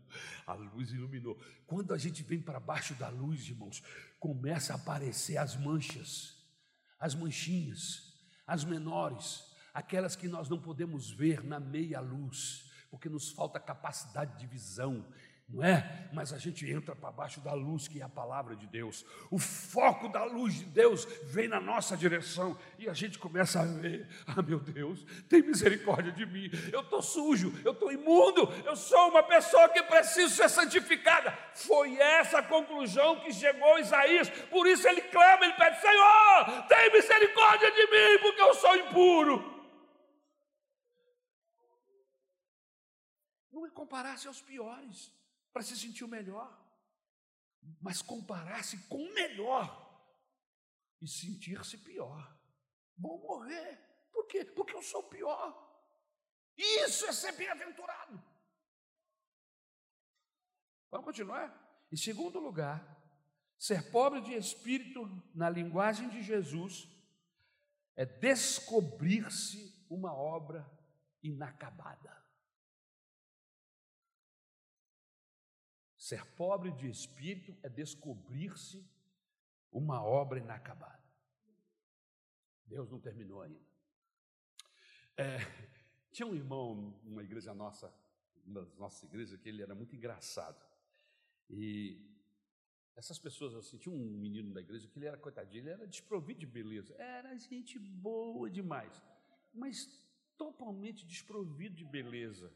[0.47, 1.39] A luz iluminou.
[1.67, 3.83] Quando a gente vem para baixo da luz, irmãos,
[4.19, 6.43] começa a aparecer as manchas,
[6.99, 8.15] as manchinhas,
[8.47, 14.39] as menores, aquelas que nós não podemos ver na meia luz, porque nos falta capacidade
[14.39, 15.07] de visão
[15.49, 16.09] não é?
[16.13, 19.07] Mas a gente entra para baixo da luz que é a palavra de Deus.
[19.31, 23.65] O foco da luz de Deus vem na nossa direção e a gente começa a
[23.65, 26.51] ver: ah, meu Deus, tem misericórdia de mim.
[26.73, 31.33] Eu estou sujo, eu estou imundo, eu sou uma pessoa que preciso ser santificada.
[31.55, 34.29] Foi essa a conclusão que chegou Isaías.
[34.51, 39.55] Por isso ele clama, ele pede: Senhor, tem misericórdia de mim, porque eu sou impuro.
[43.53, 45.15] Não é comparar-se aos piores
[45.57, 46.55] para se sentir o melhor,
[47.81, 50.07] mas comparar-se com o melhor
[51.01, 52.39] e sentir-se pior.
[52.95, 53.79] Vou morrer.
[54.13, 54.45] Por quê?
[54.45, 55.57] Porque eu sou pior.
[56.59, 58.23] Isso é ser bem-aventurado.
[60.91, 61.87] Vamos continuar?
[61.91, 62.85] Em segundo lugar,
[63.59, 66.87] ser pobre de espírito, na linguagem de Jesus,
[67.95, 70.71] é descobrir-se uma obra
[71.23, 72.26] inacabada.
[76.07, 78.89] Ser pobre de espírito é descobrir-se
[79.73, 81.03] uma obra inacabada.
[82.65, 83.67] Deus não terminou ainda.
[85.17, 85.39] É,
[86.13, 87.93] tinha um irmão numa igreja nossa,
[88.45, 90.65] uma das nossas igrejas, que ele era muito engraçado.
[91.51, 92.01] E
[92.95, 96.39] essas pessoas assim, tinha um menino da igreja que ele era coitadinho, ele era desprovido
[96.39, 99.03] de beleza, era gente boa demais,
[99.53, 102.55] mas totalmente desprovido de beleza.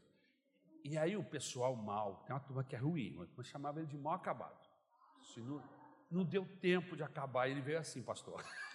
[0.83, 3.97] E aí o pessoal mal, tem uma turma que é ruim, mas chamava ele de
[3.97, 4.59] mal acabado.
[5.21, 5.63] Se não,
[6.09, 8.43] não deu tempo de acabar, ele veio assim, pastor.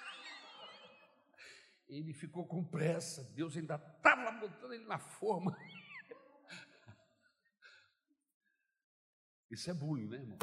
[1.89, 5.57] Ele ficou com pressa, Deus ainda estava botando ele na forma.
[9.49, 10.37] Isso é bullying, né, irmão?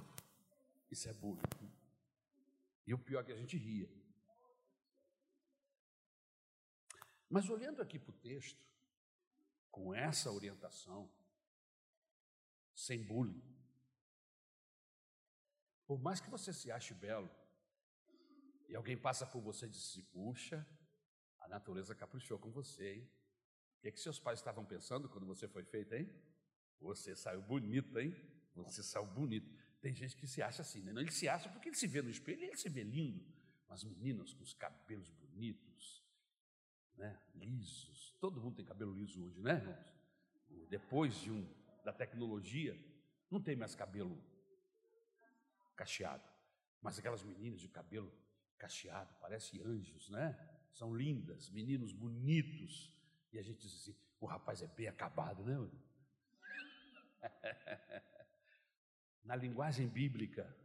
[0.90, 1.42] Isso é bullying.
[2.88, 3.92] E o pior é que a gente ria.
[7.30, 8.66] Mas olhando aqui para o texto,
[9.70, 11.12] com essa orientação,
[12.74, 13.42] sem bullying.
[15.86, 17.30] Por mais que você se ache belo,
[18.68, 20.66] e alguém passa por você e diz assim, puxa,
[21.40, 23.12] a natureza caprichou com você, hein?
[23.78, 26.10] O que, é que seus pais estavam pensando quando você foi feita, hein?
[26.80, 28.16] Você saiu bonito, hein?
[28.56, 29.50] Você saiu bonito.
[29.82, 30.92] Tem gente que se acha assim, né?
[30.92, 33.26] Ele se acha porque ele se vê no espelho ele se vê lindo.
[33.68, 36.04] Mas meninas com os cabelos bonitos,
[36.96, 37.20] né?
[37.36, 38.16] lisos.
[38.20, 40.70] Todo mundo tem cabelo liso hoje, né, irmãos?
[40.70, 41.46] Depois de um
[41.84, 42.78] da tecnologia,
[43.30, 44.22] não tem mais cabelo
[45.76, 46.28] cacheado.
[46.82, 48.12] Mas aquelas meninas de cabelo
[48.58, 50.38] cacheado, parecem anjos, né?
[50.72, 52.96] São lindas, meninos bonitos.
[53.32, 55.70] E a gente diz assim: o rapaz é bem acabado, né?
[59.24, 60.56] na linguagem bíblica,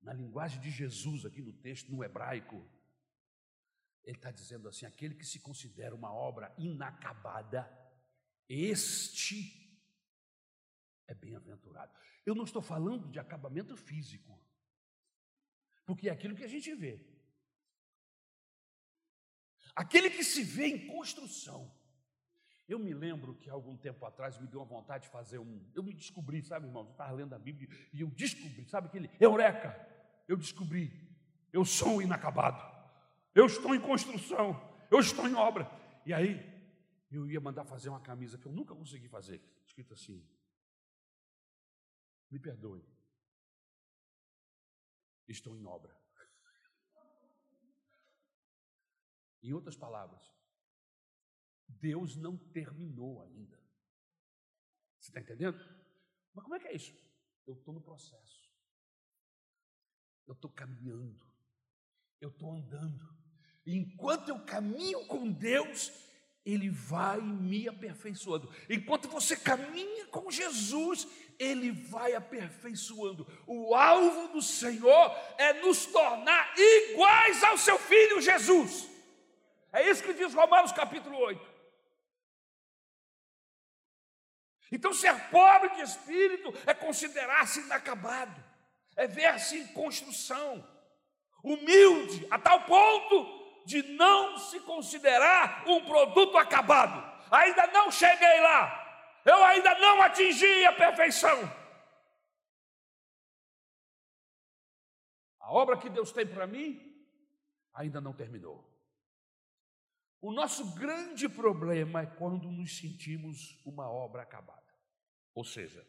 [0.00, 2.66] na linguagem de Jesus, aqui no texto, no hebraico,
[4.04, 7.62] ele está dizendo assim: aquele que se considera uma obra inacabada,
[8.48, 9.62] este
[11.06, 11.92] é bem-aventurado.
[12.24, 14.38] Eu não estou falando de acabamento físico,
[15.84, 17.00] porque é aquilo que a gente vê.
[19.74, 21.74] Aquele que se vê em construção.
[22.68, 25.70] Eu me lembro que algum tempo atrás me deu uma vontade de fazer um.
[25.74, 26.84] Eu me descobri, sabe, irmão?
[26.84, 29.74] Eu estava lendo a Bíblia e eu descobri, sabe aquele eureka?
[30.28, 31.10] Eu descobri.
[31.52, 32.62] Eu sou inacabado.
[33.34, 34.60] Eu estou em construção.
[34.90, 35.70] Eu estou em obra.
[36.06, 36.51] E aí
[37.16, 40.26] eu ia mandar fazer uma camisa que eu nunca consegui fazer, escrito assim:
[42.30, 42.84] Me perdoe,
[45.28, 46.00] estou em obra.
[49.42, 50.22] Em outras palavras,
[51.66, 53.60] Deus não terminou ainda.
[55.00, 55.58] Você está entendendo?
[56.32, 56.94] Mas como é que é isso?
[57.44, 58.48] Eu estou no processo.
[60.26, 61.26] Eu estou caminhando.
[62.20, 63.12] Eu estou andando.
[63.66, 65.90] E enquanto eu caminho com Deus,
[66.44, 68.52] ele vai me aperfeiçoando.
[68.68, 71.06] Enquanto você caminha com Jesus,
[71.38, 73.26] Ele vai aperfeiçoando.
[73.46, 78.88] O alvo do Senhor é nos tornar iguais ao seu Filho Jesus.
[79.72, 81.52] É isso que diz Romanos capítulo 8.
[84.72, 88.42] Então, ser pobre de espírito é considerar-se inacabado,
[88.96, 90.66] é ver-se em construção,
[91.44, 97.02] humilde, a tal ponto de não se considerar um produto acabado.
[97.30, 98.80] Ainda não cheguei lá.
[99.24, 101.38] eu ainda não atingi a perfeição.
[105.40, 106.92] A obra que Deus tem para mim
[107.74, 108.70] ainda não terminou.
[110.20, 114.62] O nosso grande problema é quando nos sentimos uma obra acabada.
[115.34, 115.84] Ou seja,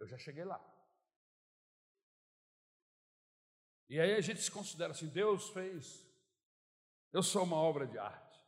[0.00, 0.60] eu já cheguei lá.
[3.88, 6.04] E aí a gente se considera assim: Deus fez,
[7.12, 8.40] eu sou uma obra de arte.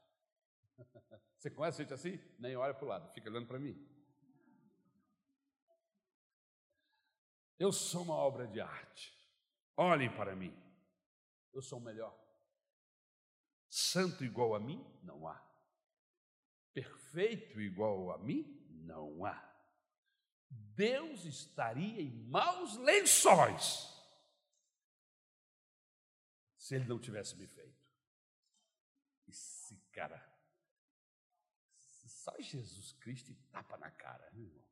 [1.37, 2.19] Você conhece gente assim?
[2.39, 3.77] Nem olha para o lado, fica olhando para mim.
[7.59, 9.15] Eu sou uma obra de arte.
[9.77, 10.55] Olhem para mim.
[11.53, 12.19] Eu sou o melhor.
[13.69, 14.85] Santo igual a mim?
[15.03, 15.43] Não há.
[16.73, 18.45] Perfeito igual a mim?
[18.85, 19.55] Não há.
[20.51, 23.93] Deus estaria em maus lençóis
[26.57, 27.84] se ele não tivesse me feito.
[29.27, 30.35] Esse cara,
[32.25, 34.65] só Jesus Cristo e tapa na cara, meu irmão.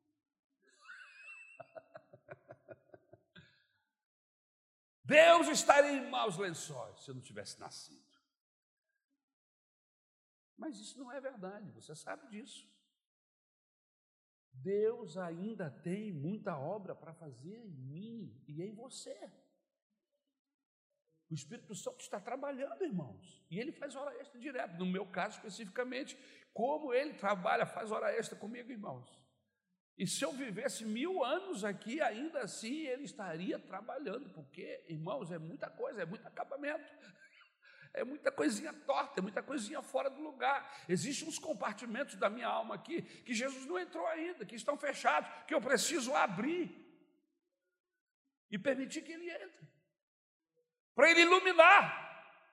[5.04, 8.10] Deus estaria em maus lençóis se eu não tivesse nascido.
[10.56, 12.66] Mas isso não é verdade, você sabe disso.
[14.52, 19.30] Deus ainda tem muita obra para fazer em mim e em você.
[21.32, 24.76] O Espírito Santo está trabalhando, irmãos, e ele faz hora extra direto.
[24.76, 26.14] No meu caso especificamente,
[26.52, 29.08] como ele trabalha, faz hora extra comigo, irmãos.
[29.96, 35.38] E se eu vivesse mil anos aqui, ainda assim ele estaria trabalhando, porque, irmãos, é
[35.38, 36.84] muita coisa, é muito acabamento,
[37.94, 40.84] é muita coisinha torta, é muita coisinha fora do lugar.
[40.86, 45.30] Existem uns compartimentos da minha alma aqui que Jesus não entrou ainda, que estão fechados,
[45.46, 46.70] que eu preciso abrir
[48.50, 49.72] e permitir que ele entre
[50.94, 52.02] para ele iluminar.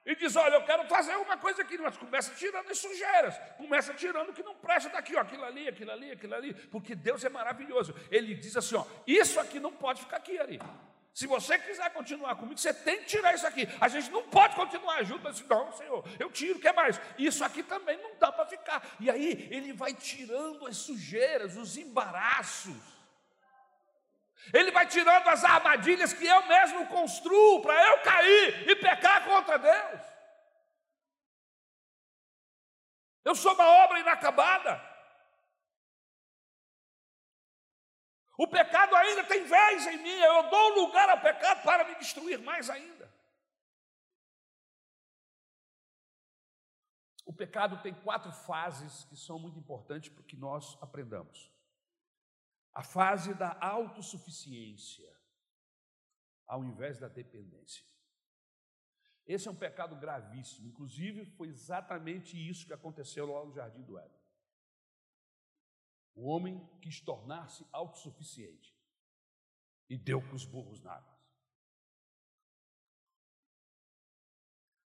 [0.05, 3.93] E diz: Olha, eu quero fazer uma coisa aqui, mas começa tirando as sujeiras, começa
[3.93, 7.23] tirando o que não presta daqui, ó, aquilo ali, aquilo ali, aquilo ali, porque Deus
[7.23, 7.93] é maravilhoso.
[8.09, 10.59] Ele diz assim: ó, isso aqui não pode ficar aqui ali.
[11.13, 13.67] Se você quiser continuar comigo, você tem que tirar isso aqui.
[13.81, 15.27] A gente não pode continuar junto.
[15.27, 16.99] Assim, não, Senhor, eu tiro, o que mais?
[17.17, 18.87] Isso aqui também não dá para ficar.
[18.99, 22.73] E aí ele vai tirando as sujeiras, os embaraços.
[24.53, 29.57] Ele vai tirando as armadilhas que eu mesmo construo para eu cair e pecar contra
[29.59, 30.01] Deus.
[33.23, 34.89] Eu sou uma obra inacabada.
[38.37, 42.39] O pecado ainda tem vez em mim, eu dou lugar ao pecado para me destruir
[42.39, 43.13] mais ainda.
[47.25, 51.51] O pecado tem quatro fases que são muito importantes para que nós aprendamos
[52.79, 55.13] a fase da autossuficiência,
[56.47, 57.83] ao invés da dependência.
[59.25, 63.99] Esse é um pecado gravíssimo, inclusive foi exatamente isso que aconteceu lá no Jardim do
[63.99, 64.21] Éden.
[66.15, 68.73] O homem quis tornar-se autossuficiente
[69.89, 71.19] e deu com os burros na água.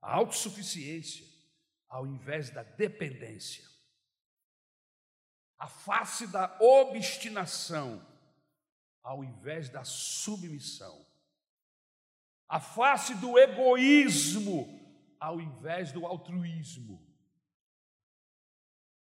[0.01, 1.26] A autossuficiência,
[1.90, 3.72] ao invés da dependência,
[5.63, 8.05] a face da obstinação,
[9.01, 11.07] ao invés da submissão,
[12.49, 14.67] a face do egoísmo,
[15.21, 17.01] ao invés do altruísmo,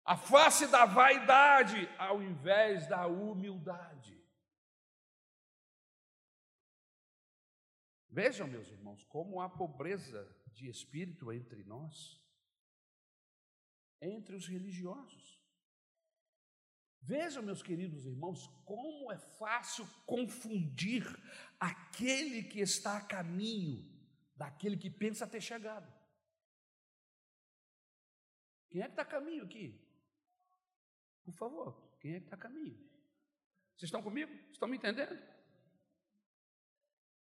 [0.03, 4.19] a face da vaidade, ao invés da humildade.
[8.09, 12.19] Vejam, meus irmãos, como há pobreza de espírito entre nós,
[14.01, 15.38] entre os religiosos.
[17.01, 21.03] Vejam, meus queridos irmãos, como é fácil confundir
[21.59, 23.87] aquele que está a caminho
[24.35, 25.91] daquele que pensa ter chegado.
[28.69, 29.79] Quem é que está a caminho aqui?
[31.23, 32.77] Por favor, quem é que está a caminho?
[33.75, 34.31] Vocês estão comigo?
[34.51, 35.17] Estão me entendendo?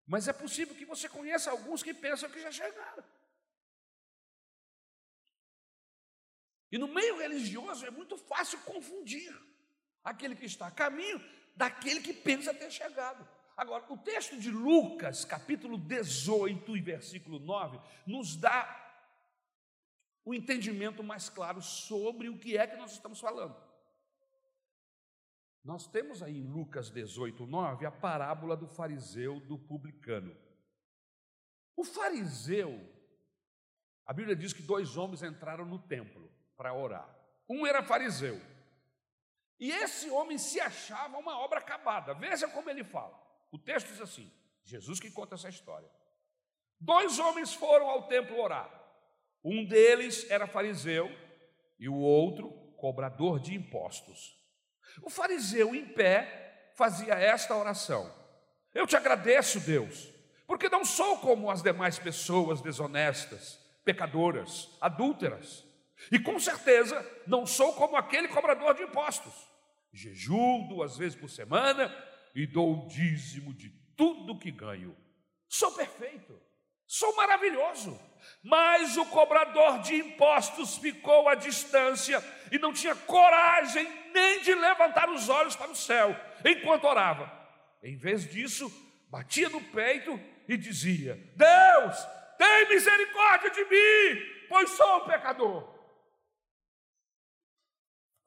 [0.05, 3.03] Mas é possível que você conheça alguns que pensam que já chegaram.
[6.71, 9.33] E no meio religioso é muito fácil confundir
[10.05, 11.19] aquele que está a caminho
[11.55, 13.27] daquele que pensa ter chegado.
[13.57, 18.83] Agora, o texto de Lucas, capítulo 18 e versículo 9, nos dá
[20.23, 23.55] o entendimento mais claro sobre o que é que nós estamos falando.
[25.63, 30.35] Nós temos aí em Lucas 18, 9, a parábola do fariseu do publicano.
[31.75, 32.79] O fariseu,
[34.05, 37.09] a Bíblia diz que dois homens entraram no templo para orar.
[37.49, 38.39] Um era fariseu,
[39.59, 42.13] e esse homem se achava uma obra acabada.
[42.13, 43.17] Veja como ele fala.
[43.51, 44.31] O texto diz assim:
[44.63, 45.89] Jesus que conta essa história.
[46.79, 48.69] Dois homens foram ao templo orar.
[49.43, 51.09] Um deles era fariseu
[51.79, 54.35] e o outro cobrador de impostos.
[55.01, 58.13] O fariseu em pé fazia esta oração:
[58.73, 60.11] Eu te agradeço, Deus,
[60.45, 65.64] porque não sou como as demais pessoas desonestas, pecadoras, adúlteras,
[66.11, 69.33] e com certeza não sou como aquele cobrador de impostos.
[69.91, 71.93] Jejuo duas vezes por semana
[72.33, 74.95] e dou o dízimo de tudo que ganho.
[75.47, 76.39] Sou perfeito,
[76.85, 77.99] sou maravilhoso.
[78.43, 85.09] Mas o cobrador de impostos ficou à distância e não tinha coragem nem de levantar
[85.09, 87.31] os olhos para o céu enquanto orava.
[87.83, 88.71] Em vez disso,
[89.09, 95.74] batia no peito e dizia: Deus, tem misericórdia de mim, pois sou um pecador.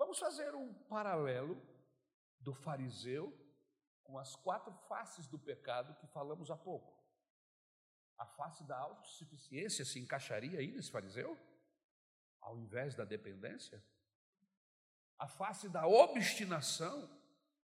[0.08, 1.62] Vamos fazer um paralelo
[2.40, 3.30] do fariseu
[4.02, 6.98] com as quatro faces do pecado que falamos há pouco.
[8.16, 11.38] A face da autossuficiência se encaixaria aí nesse fariseu?
[12.40, 13.84] Ao invés da dependência?
[15.18, 17.06] A face da obstinação,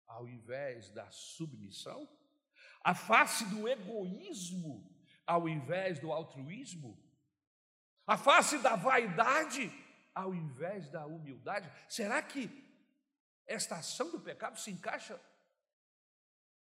[0.07, 2.07] ao invés da submissão?
[2.83, 4.95] A face do egoísmo,
[5.27, 7.03] ao invés do altruísmo?
[8.07, 9.73] A face da vaidade,
[10.15, 11.71] ao invés da humildade?
[11.89, 12.63] Será que
[13.47, 15.21] esta ação do pecado se encaixa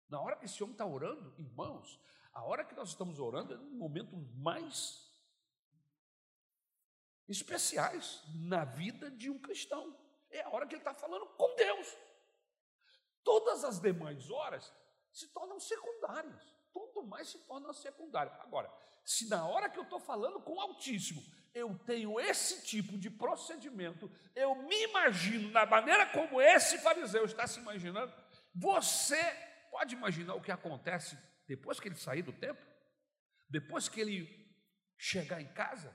[0.09, 1.33] na hora que esse homem está orando?
[1.37, 1.99] Irmãos,
[2.33, 5.11] a hora que nós estamos orando é um momento mais
[7.27, 9.97] especiais na vida de um cristão.
[10.29, 11.87] É a hora que ele está falando com Deus.
[13.23, 14.73] Todas as demais horas
[15.11, 16.53] se tornam secundárias.
[16.73, 18.31] Tudo mais se torna secundário.
[18.41, 18.71] Agora,
[19.05, 21.21] se na hora que eu estou falando com o Altíssimo,
[21.53, 27.45] eu tenho esse tipo de procedimento, eu me imagino na maneira como esse fariseu está
[27.45, 28.13] se imaginando,
[28.53, 29.21] você
[29.69, 32.65] pode imaginar o que acontece depois que ele sair do templo?
[33.49, 34.43] Depois que ele
[34.97, 35.93] chegar em casa?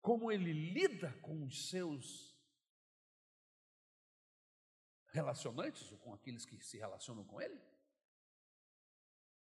[0.00, 2.34] Como ele lida com os seus
[5.12, 7.58] relacionantes, ou com aqueles que se relacionam com ele?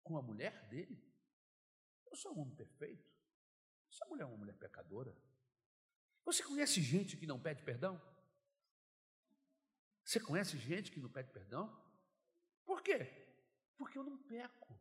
[0.04, 1.04] Com a mulher dele?
[2.06, 3.17] Eu sou um homem perfeito.
[3.90, 5.16] Essa mulher é uma mulher pecadora.
[6.24, 8.00] Você conhece gente que não pede perdão?
[10.04, 11.66] Você conhece gente que não pede perdão?
[12.64, 13.06] Por quê?
[13.76, 14.78] Porque eu não peco.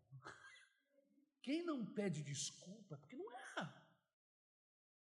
[1.42, 3.88] Quem não pede desculpa é porque não erra.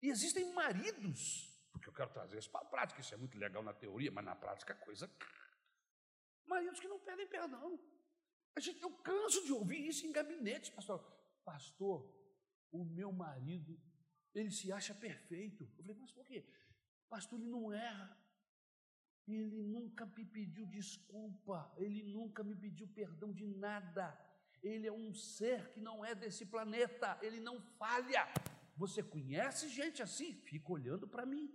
[0.02, 3.62] E existem maridos, porque eu quero trazer isso para a prática, isso é muito legal
[3.62, 5.10] na teoria, mas na prática a coisa.
[6.44, 7.80] Maridos que não pedem perdão.
[8.54, 11.00] A gente, eu canso de ouvir isso em gabinetes, pastor.
[11.42, 12.06] Pastor,
[12.70, 13.80] o meu marido
[14.34, 15.62] ele se acha perfeito.
[15.62, 16.44] Eu falei, mas por quê?
[17.08, 18.18] Pastor, ele não erra.
[19.26, 24.18] Ele nunca me pediu desculpa, ele nunca me pediu perdão de nada.
[24.62, 28.26] Ele é um ser que não é desse planeta, ele não falha.
[28.76, 30.34] Você conhece gente assim?
[30.42, 31.48] Fica olhando para mim.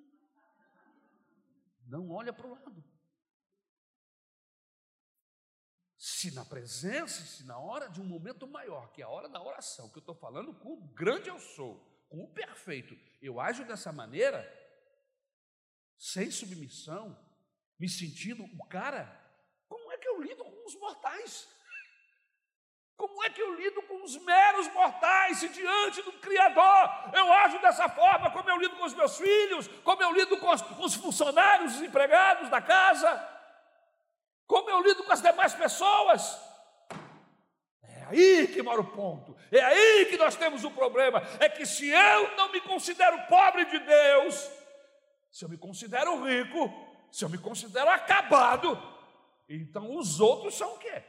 [1.85, 2.83] Não olha para o lado.
[5.97, 9.43] Se na presença, se na hora de um momento maior, que é a hora da
[9.43, 13.91] oração, que eu estou falando com o grande eu sou, o perfeito, eu ajo dessa
[13.91, 14.41] maneira,
[15.97, 17.17] sem submissão,
[17.77, 19.17] me sentindo o cara,
[19.67, 21.47] como é que eu lido com os mortais?
[22.99, 27.57] Como é que eu lido com os meros mortais se diante do Criador eu ajo
[27.59, 28.29] dessa forma?
[28.29, 29.69] Como eu lido com os meus filhos?
[29.85, 33.09] Como eu lido com os, com os funcionários, os empregados da casa?
[34.45, 36.48] Como eu lido com as demais pessoas?
[38.09, 41.21] Aí que mora o ponto, é aí que nós temos o problema.
[41.39, 44.49] É que se eu não me considero pobre de Deus,
[45.31, 46.71] se eu me considero rico,
[47.11, 48.77] se eu me considero acabado,
[49.47, 51.03] então os outros são o quê?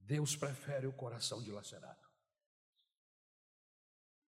[0.00, 2.07] Deus prefere o coração dilacerado.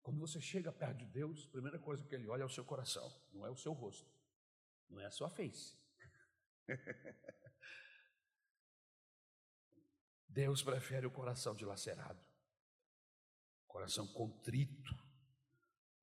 [0.01, 2.65] Quando você chega perto de Deus, a primeira coisa que Ele olha é o seu
[2.65, 4.11] coração, não é o seu rosto,
[4.89, 5.77] não é a sua face.
[10.27, 12.23] Deus prefere o coração dilacerado,
[13.67, 14.95] coração contrito,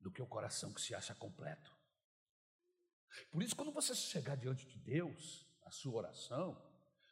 [0.00, 1.76] do que o coração que se acha completo.
[3.30, 6.62] Por isso, quando você chegar diante de Deus, a sua oração,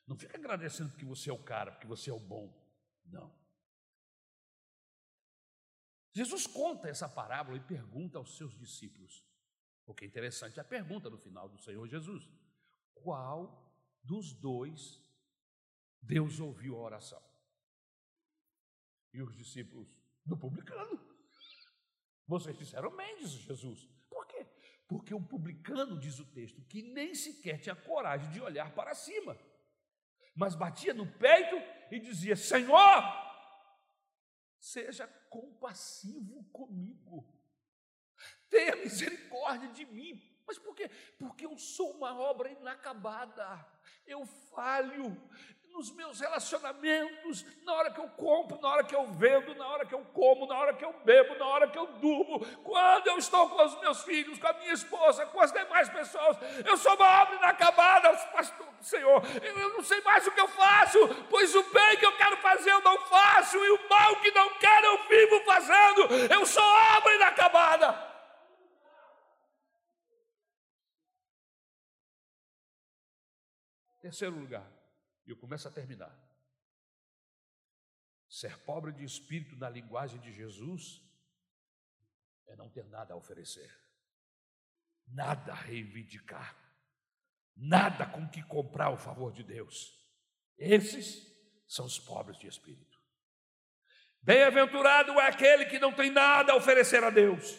[0.06, 2.54] não fica agradecendo porque você é o cara, porque você é o bom.
[3.06, 3.34] Não.
[6.16, 9.22] Jesus conta essa parábola e pergunta aos seus discípulos,
[9.84, 12.26] porque é interessante a pergunta no final do Senhor Jesus:
[12.94, 13.70] qual
[14.02, 14.98] dos dois
[16.00, 17.22] Deus ouviu a oração?
[19.12, 19.94] E os discípulos
[20.24, 20.98] do publicano.
[22.26, 23.86] Vocês disseram Mendes, Jesus.
[24.08, 24.46] Por quê?
[24.88, 29.38] Porque o publicano, diz o texto, que nem sequer tinha coragem de olhar para cima,
[30.34, 31.56] mas batia no peito
[31.90, 33.25] e dizia: Senhor,
[34.66, 37.24] seja compassivo comigo.
[38.50, 40.20] Tenha misericórdia de mim.
[40.44, 40.90] Mas por quê?
[41.18, 43.64] Porque eu sou uma obra inacabada.
[44.04, 45.16] Eu falho,
[45.76, 49.84] nos meus relacionamentos, na hora que eu compro, na hora que eu vendo, na hora
[49.84, 53.18] que eu como, na hora que eu bebo, na hora que eu durmo, quando eu
[53.18, 56.94] estou com os meus filhos, com a minha esposa, com as demais pessoas, eu sou
[56.94, 60.98] uma obra inacabada, pastor, Senhor, eu, eu não sei mais o que eu faço,
[61.28, 63.05] pois o bem que eu quero fazer eu não
[63.46, 68.16] faço, e o mal que não quero eu vivo fazendo, eu sou obra inacabada.
[74.00, 74.70] Terceiro lugar,
[75.26, 76.14] e eu começo a terminar.
[78.28, 81.02] Ser pobre de espírito na linguagem de Jesus
[82.46, 83.72] é não ter nada a oferecer,
[85.06, 86.56] nada a reivindicar,
[87.56, 89.92] nada com que comprar o favor de Deus.
[90.56, 91.26] Esses
[91.66, 92.95] são os pobres de espírito.
[94.26, 97.56] Bem-aventurado é aquele que não tem nada a oferecer a Deus.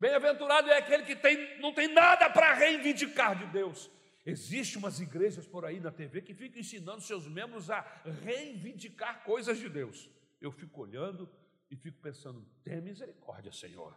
[0.00, 3.90] Bem-aventurado é aquele que tem, não tem nada para reivindicar de Deus.
[4.24, 7.82] Existem umas igrejas por aí na TV que ficam ensinando seus membros a
[8.24, 10.08] reivindicar coisas de Deus.
[10.40, 11.30] Eu fico olhando
[11.70, 13.94] e fico pensando: tem misericórdia, Senhor.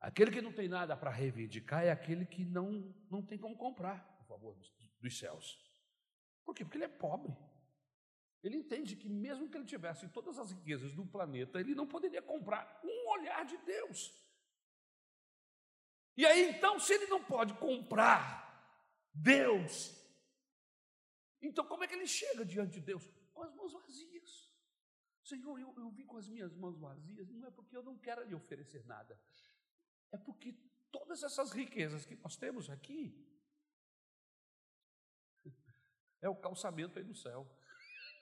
[0.00, 4.18] Aquele que não tem nada para reivindicar é aquele que não, não tem como comprar
[4.20, 4.56] o favor
[5.00, 5.58] dos céus.
[6.44, 6.64] Por quê?
[6.64, 7.36] Porque ele é pobre.
[8.42, 12.22] Ele entende que, mesmo que ele tivesse todas as riquezas do planeta, ele não poderia
[12.22, 14.14] comprar um olhar de Deus.
[16.16, 18.46] E aí então, se ele não pode comprar
[19.12, 19.94] Deus,
[21.42, 23.08] então como é que ele chega diante de Deus?
[23.32, 24.48] Com as mãos vazias.
[25.22, 28.24] Senhor, eu, eu vim com as minhas mãos vazias, não é porque eu não quero
[28.24, 29.20] lhe oferecer nada,
[30.10, 30.54] é porque
[30.90, 33.27] todas essas riquezas que nós temos aqui
[36.20, 37.46] é o calçamento aí no céu.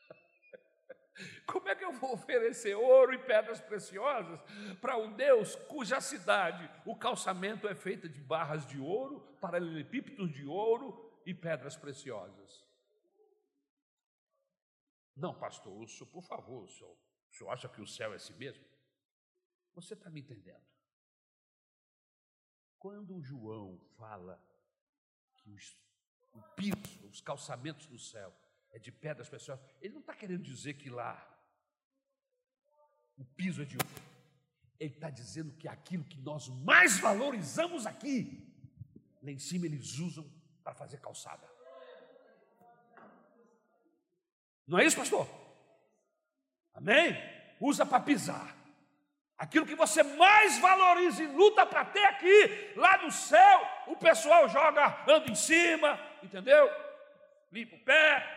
[1.47, 4.40] Como é que eu vou oferecer ouro e pedras preciosas
[4.80, 10.44] para um Deus cuja cidade, o calçamento é feito de barras de ouro, paralelepípedos de
[10.44, 12.66] ouro e pedras preciosas?
[15.16, 18.16] Não, pastor, o senhor, por favor, o senhor, o senhor acha que o céu é
[18.16, 18.64] assim mesmo?
[19.74, 20.64] Você está me entendendo?
[22.78, 24.42] Quando João fala
[25.36, 25.76] que os,
[26.37, 28.32] o piso, os calçamentos do céu
[28.70, 29.64] é de pedras preciosas.
[29.80, 31.14] Ele não está querendo dizer que lá
[33.16, 34.03] o piso é de ouro.
[34.78, 38.55] Ele está dizendo que aquilo que nós mais valorizamos aqui,
[39.22, 40.30] lá em cima eles usam
[40.62, 41.49] para fazer calçada.
[44.66, 45.26] Não é isso, pastor?
[46.74, 47.16] Amém?
[47.61, 48.55] Usa para pisar.
[49.39, 54.49] Aquilo que você mais valoriza e luta para ter aqui, lá no céu, o pessoal
[54.49, 56.68] joga, anda em cima, entendeu?
[57.51, 58.37] Limpa o pé,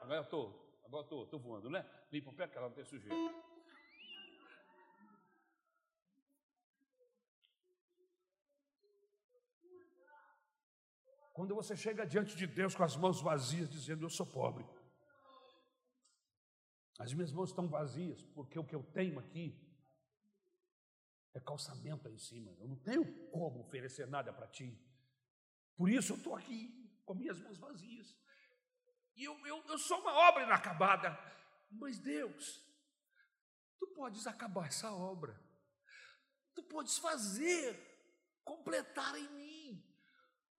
[0.00, 1.84] Agora eu estou, agora estou, estou voando, né?
[2.10, 3.14] Limpa o pé, que ela não tem sujeira.
[11.34, 14.66] Quando você chega diante de Deus com as mãos vazias, dizendo: Eu sou pobre.
[16.98, 19.56] As minhas mãos estão vazias, porque o que eu tenho aqui
[21.34, 22.56] é calçamento aí em cima.
[22.58, 24.76] Eu não tenho como oferecer nada para ti.
[25.76, 28.14] Por isso eu estou aqui com minhas mãos vazias.
[29.16, 31.18] E eu, eu, eu sou uma obra inacabada.
[31.70, 32.62] Mas Deus,
[33.78, 35.34] tu podes acabar essa obra.
[36.54, 37.72] Tu podes fazer,
[38.44, 39.84] completar em mim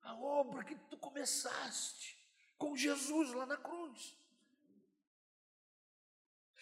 [0.01, 2.17] a obra que tu começaste
[2.57, 4.17] com Jesus lá na cruz.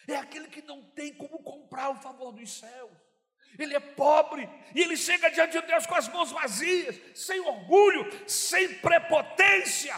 [0.06, 3.07] É aquele que não tem como comprar o favor dos céus.
[3.58, 8.10] Ele é pobre e ele chega diante de Deus com as mãos vazias, sem orgulho,
[8.28, 9.96] sem prepotência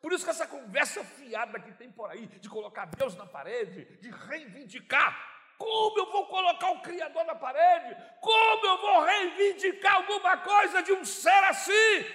[0.00, 3.84] por isso que essa conversa fiada que tem por aí, de colocar Deus na parede,
[3.98, 7.94] de reivindicar, como eu vou colocar o Criador na parede?
[8.18, 12.06] Como eu vou reivindicar alguma coisa de um ser assim?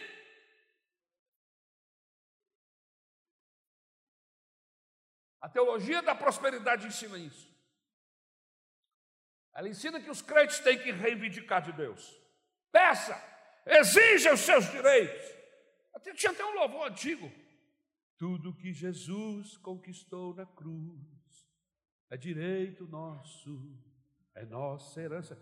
[5.39, 7.54] A teologia da prosperidade ensina isso.
[9.55, 12.13] Ela ensina que os crentes têm que reivindicar de Deus.
[12.71, 13.15] Peça,
[13.65, 15.33] exija os seus direitos.
[16.15, 17.31] Tinha até um louvor antigo.
[18.17, 21.49] Tudo que Jesus conquistou na cruz
[22.09, 23.81] é direito nosso,
[24.33, 25.41] é nossa herança.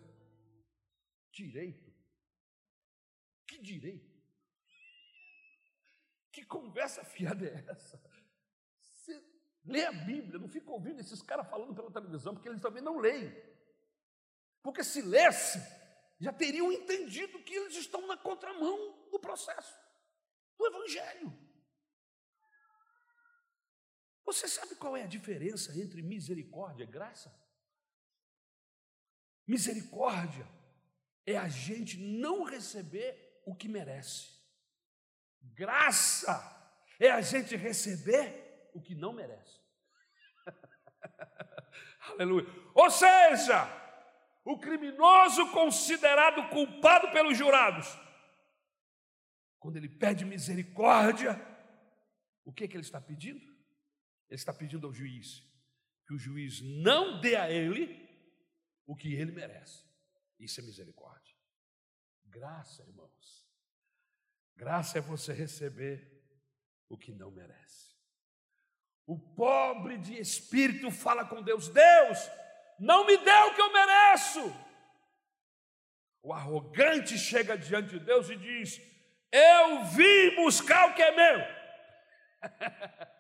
[1.32, 1.92] Direito?
[3.48, 4.14] Que direito?
[6.32, 8.00] Que conversa fiada é essa?
[8.80, 9.24] Você
[9.66, 13.00] lê a Bíblia, não fica ouvindo esses caras falando pela televisão, porque eles também não
[13.00, 13.32] leem.
[14.64, 15.60] Porque se lesse,
[16.20, 19.78] já teriam entendido que eles estão na contramão do processo,
[20.58, 21.38] do Evangelho.
[24.26, 27.30] Você sabe qual é a diferença entre misericórdia e graça?
[29.46, 30.48] Misericórdia
[31.26, 34.32] é a gente não receber o que merece.
[35.42, 36.34] Graça
[36.98, 39.60] é a gente receber o que não merece.
[42.12, 42.48] Aleluia.
[42.74, 43.83] Ou seja,
[44.44, 47.88] o criminoso considerado culpado pelos jurados,
[49.60, 51.40] quando ele pede misericórdia,
[52.44, 53.42] o que, é que ele está pedindo?
[54.30, 55.42] Ele está pedindo ao juiz
[56.06, 58.04] que o juiz não dê a ele
[58.86, 59.86] o que ele merece.
[60.40, 61.34] Isso é misericórdia.
[62.26, 63.48] Graça, irmãos.
[64.56, 66.22] Graça é você receber
[66.90, 67.94] o que não merece.
[69.06, 72.18] O pobre de espírito fala com Deus: Deus,
[72.80, 74.42] não me dê o que eu mereço.
[76.22, 78.80] O arrogante chega diante de Deus e diz:
[79.32, 81.40] Eu vim buscar o que é meu.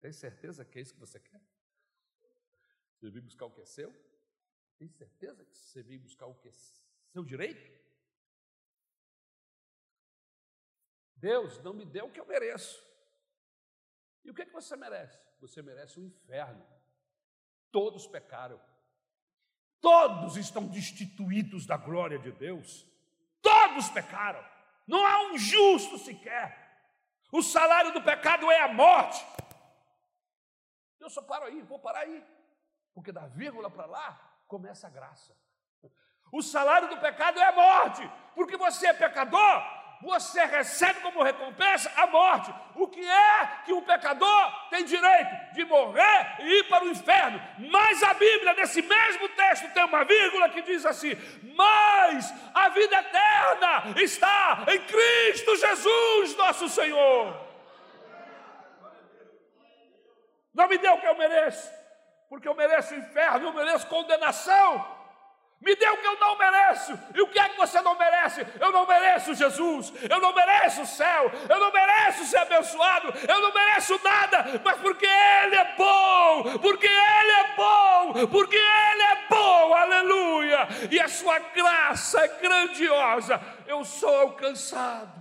[0.00, 1.40] Tem certeza que é isso que você quer?
[2.94, 3.92] Você veio buscar o que é seu?
[4.78, 6.52] Tem certeza que você veio buscar o que é
[7.12, 7.80] seu direito?
[11.16, 12.89] Deus não me deu o que eu mereço.
[14.24, 15.18] E o que, é que você merece?
[15.40, 16.64] Você merece o inferno.
[17.70, 18.60] Todos pecaram.
[19.80, 22.86] Todos estão destituídos da glória de Deus.
[23.40, 24.44] Todos pecaram.
[24.86, 26.68] Não há um justo sequer.
[27.32, 29.24] O salário do pecado é a morte.
[30.98, 32.24] Eu só paro aí, vou parar aí.
[32.92, 35.34] Porque da vírgula para lá começa a graça.
[36.32, 38.02] O salário do pecado é a morte,
[38.34, 39.62] porque você é pecador,
[40.00, 42.52] você recebe como recompensa a morte.
[42.74, 47.40] O que é que o pecador tem direito de morrer e ir para o inferno?
[47.70, 51.14] Mas a Bíblia, nesse mesmo texto, tem uma vírgula que diz assim:
[51.54, 57.48] Mas a vida eterna está em Cristo Jesus, nosso Senhor.
[60.54, 61.70] Não me dê o que eu mereço,
[62.28, 64.99] porque eu mereço o inferno, eu mereço condenação.
[65.60, 66.98] Me dê o que eu não mereço.
[67.14, 68.46] E o que é que você não merece?
[68.58, 69.92] Eu não mereço Jesus.
[70.08, 71.30] Eu não mereço o céu.
[71.48, 73.12] Eu não mereço ser abençoado.
[73.28, 74.60] Eu não mereço nada.
[74.64, 76.58] Mas porque Ele é bom.
[76.60, 78.26] Porque Ele é bom.
[78.28, 79.74] Porque Ele é bom.
[79.74, 80.66] Aleluia.
[80.90, 83.38] E a sua graça é grandiosa.
[83.66, 85.20] Eu sou alcançado.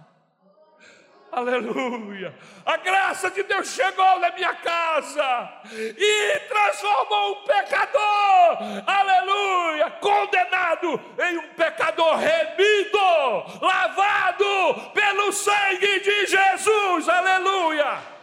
[1.32, 2.36] Aleluia.
[2.66, 5.62] A graça de Deus chegou na minha casa
[5.96, 9.69] e transformou um pecador, aleluia,
[10.00, 18.20] condenado em um pecador remido, lavado pelo sangue de Jesus, aleluia.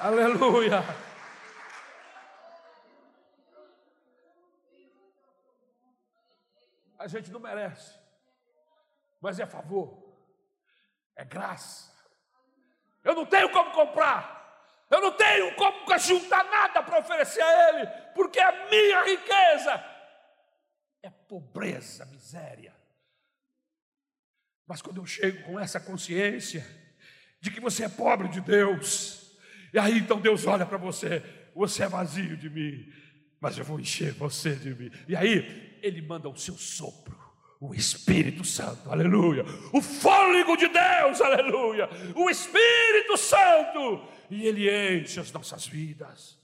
[0.00, 0.84] Aleluia.
[7.02, 7.98] a gente não merece,
[9.20, 10.00] mas é favor,
[11.16, 11.92] é graça.
[13.02, 14.41] Eu não tenho como comprar,
[14.92, 19.84] eu não tenho como juntar nada para oferecer a Ele, porque a minha riqueza
[21.02, 22.74] é pobreza, miséria.
[24.66, 26.66] Mas quando eu chego com essa consciência
[27.40, 29.36] de que você é pobre de Deus,
[29.72, 31.22] e aí então Deus olha para você,
[31.54, 32.92] você é vazio de mim,
[33.40, 34.90] mas eu vou encher você de mim.
[35.08, 37.18] E aí ele manda o seu sopro,
[37.62, 45.20] o Espírito Santo, aleluia, o fôlego de Deus, aleluia, o Espírito Santo, e ele enche
[45.20, 46.36] as nossas vidas.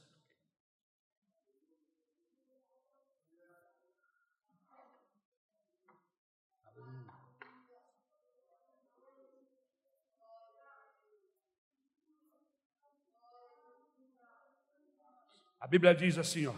[15.59, 16.55] A Bíblia diz assim, ó.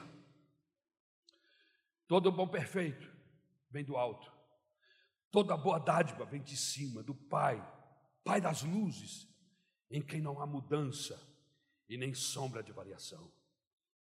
[2.06, 3.10] Todo bom perfeito
[3.70, 4.39] vem do alto.
[5.30, 7.64] Toda boa dádiva vem de cima, do Pai,
[8.24, 9.28] Pai das luzes,
[9.90, 11.20] em quem não há mudança
[11.88, 13.32] e nem sombra de variação.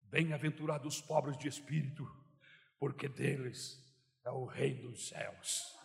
[0.03, 2.07] Bem-aventurados os pobres de espírito,
[2.80, 3.80] porque deles
[4.24, 5.76] é o reino dos céus.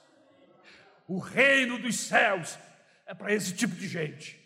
[1.06, 2.58] O reino dos céus
[3.06, 4.38] é para esse tipo de gente.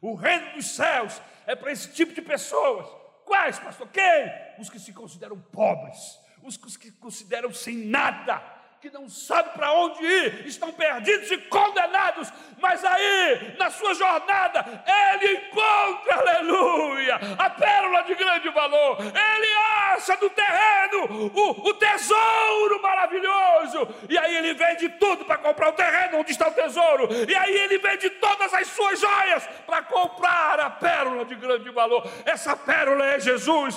[0.00, 2.86] O reino dos céus é para esse tipo de pessoas.
[3.24, 3.88] Quais, pastor?
[3.88, 4.30] Quem?
[4.58, 5.98] Os que se consideram pobres,
[6.42, 8.38] os que consideram sem nada,
[8.86, 14.64] que não sabem para onde ir, estão perdidos e condenados, mas aí, na sua jornada,
[15.12, 19.54] ele encontra, aleluia, a pérola de grande valor, ele
[19.92, 25.72] acha do terreno o, o tesouro maravilhoso, e aí ele vende tudo para comprar o
[25.72, 30.60] terreno onde está o tesouro, e aí ele vende todas as suas joias para comprar
[30.60, 32.08] a pérola de grande valor.
[32.24, 33.76] Essa pérola é Jesus,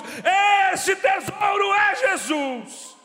[0.72, 2.99] esse tesouro é Jesus.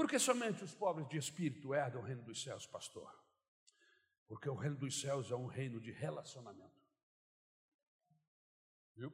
[0.00, 3.22] Porque somente os pobres de espírito herdam o reino dos céus, pastor?
[4.26, 6.82] Porque o reino dos céus é um reino de relacionamento.
[8.96, 9.12] Viu?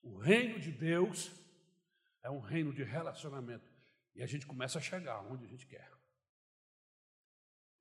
[0.00, 1.30] O reino de Deus
[2.22, 3.70] é um reino de relacionamento.
[4.14, 5.92] E a gente começa a chegar onde a gente quer.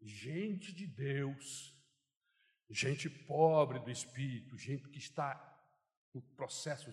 [0.02, 1.74] Gente de Deus,
[2.70, 5.40] gente pobre do espírito, gente que está
[6.14, 6.92] no processo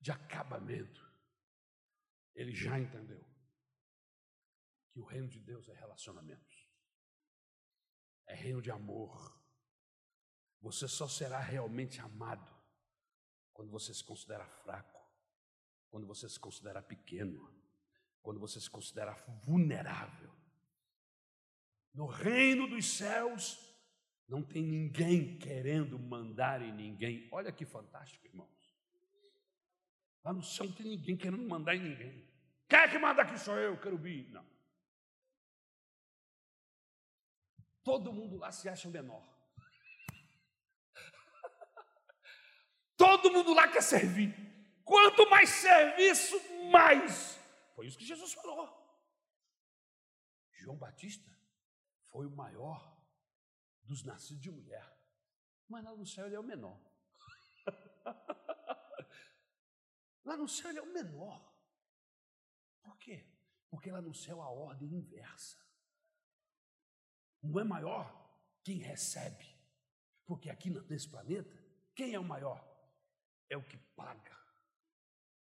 [0.00, 1.08] de acabamento,
[2.34, 3.31] ele já entendeu
[4.92, 6.68] que o reino de Deus é relacionamentos,
[8.26, 9.40] é reino de amor.
[10.60, 12.52] Você só será realmente amado
[13.52, 15.00] quando você se considera fraco,
[15.90, 17.52] quando você se considera pequeno,
[18.22, 19.14] quando você se considera
[19.44, 20.32] vulnerável.
[21.92, 23.58] No reino dos céus,
[24.28, 27.28] não tem ninguém querendo mandar em ninguém.
[27.32, 28.50] Olha que fantástico, irmãos.
[30.24, 32.30] Lá no céu não tem ninguém querendo mandar em ninguém.
[32.68, 34.28] Quem é que manda aqui sou eu, querubim?
[34.30, 34.51] Não.
[37.82, 39.26] Todo mundo lá se acha menor.
[42.96, 44.34] Todo mundo lá quer servir.
[44.84, 47.38] Quanto mais serviço, mais.
[47.74, 48.80] Foi isso que Jesus falou.
[50.52, 51.30] João Batista
[52.06, 52.96] foi o maior
[53.82, 54.88] dos nascidos de mulher.
[55.68, 56.80] Mas lá no céu ele é o menor.
[60.24, 61.52] lá no céu ele é o menor.
[62.82, 63.26] Por quê?
[63.70, 65.61] Porque lá no céu a ordem é inversa.
[67.42, 68.10] Não é maior
[68.62, 69.46] quem recebe.
[70.26, 71.52] Porque aqui nesse planeta,
[71.94, 72.62] quem é o maior?
[73.50, 74.36] É o que paga,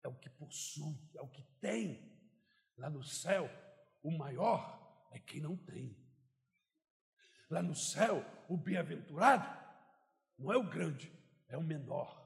[0.04, 2.14] é o que possui, é o que tem.
[2.78, 3.50] Lá no céu,
[4.04, 5.98] o maior é quem não tem.
[7.50, 9.48] Lá no céu, o bem-aventurado
[10.38, 11.12] não é o grande,
[11.48, 12.26] é o menor.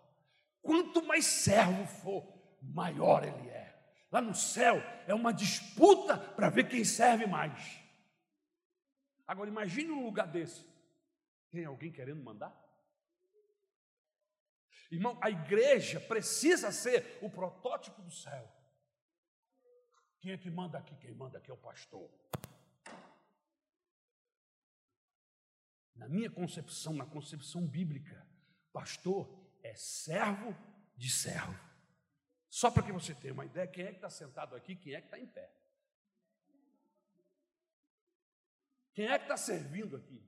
[0.61, 3.69] Quanto mais servo for, maior ele é.
[4.11, 7.79] Lá no céu é uma disputa para ver quem serve mais.
[9.29, 10.65] Agora imagine um lugar desse.
[11.51, 12.51] Tem alguém querendo mandar?
[14.89, 18.51] Irmão, a igreja precisa ser o protótipo do céu.
[20.19, 20.95] Quem é que manda aqui?
[20.95, 22.09] Quem manda aqui é o pastor.
[25.93, 28.27] Na minha concepção, na concepção bíblica,
[28.73, 29.29] pastor
[29.61, 30.57] é servo
[30.97, 31.53] de servo.
[32.49, 35.01] Só para que você tenha uma ideia, quem é que está sentado aqui, quem é
[35.01, 35.58] que está em pé.
[38.99, 40.21] Quem é que está servindo aqui?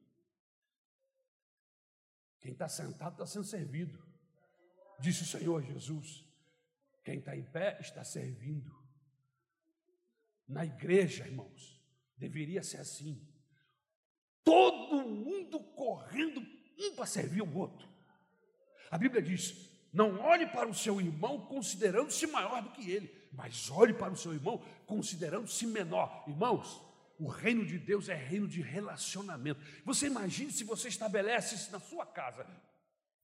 [2.39, 4.01] Quem está sentado está sendo servido.
[4.97, 6.24] Disse o Senhor Jesus.
[7.03, 8.74] Quem está em pé está servindo.
[10.47, 11.84] Na igreja, irmãos,
[12.15, 13.22] deveria ser assim.
[14.41, 16.39] Todo mundo correndo
[16.80, 17.89] um para servir o outro.
[18.89, 23.69] A Bíblia diz: não olhe para o seu irmão considerando-se maior do que ele, mas
[23.69, 26.24] olhe para o seu irmão considerando-se menor.
[26.26, 26.89] Irmãos,
[27.22, 29.61] o reino de Deus é reino de relacionamento.
[29.86, 32.47] Você imagine se você estabelece isso na sua casa.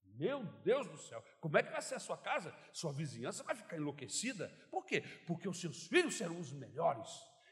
[0.03, 2.53] Meu Deus do céu, como é que vai ser a sua casa?
[2.71, 4.51] Sua vizinhança vai ficar enlouquecida.
[4.69, 5.01] Por quê?
[5.25, 7.09] Porque os seus filhos serão os melhores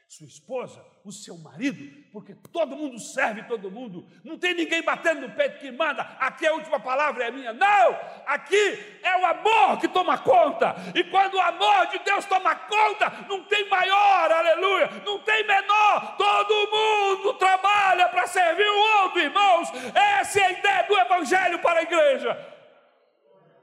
[0.08, 5.22] sua esposa, o seu marido, porque todo mundo serve todo mundo, não tem ninguém batendo
[5.22, 9.80] no peito que manda, aqui a última palavra é minha, não, aqui é o amor
[9.80, 14.88] que toma conta, e quando o amor de Deus toma conta, não tem maior, aleluia,
[15.04, 20.82] não tem menor, todo mundo trabalha para servir o outro, irmãos, essa é a ideia
[20.84, 22.56] do Evangelho para a igreja.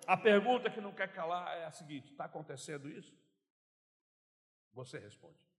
[0.06, 3.18] A pergunta que não quer calar é a seguinte: está acontecendo isso?
[4.74, 5.53] Você responde.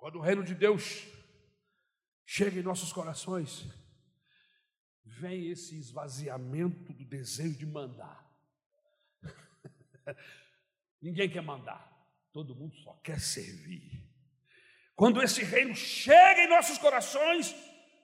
[0.00, 1.06] Quando o reino de Deus
[2.24, 3.68] chega em nossos corações,
[5.04, 8.26] vem esse esvaziamento do desejo de mandar.
[11.02, 11.86] Ninguém quer mandar,
[12.32, 14.10] todo mundo só quer servir.
[14.96, 17.54] Quando esse reino chega em nossos corações,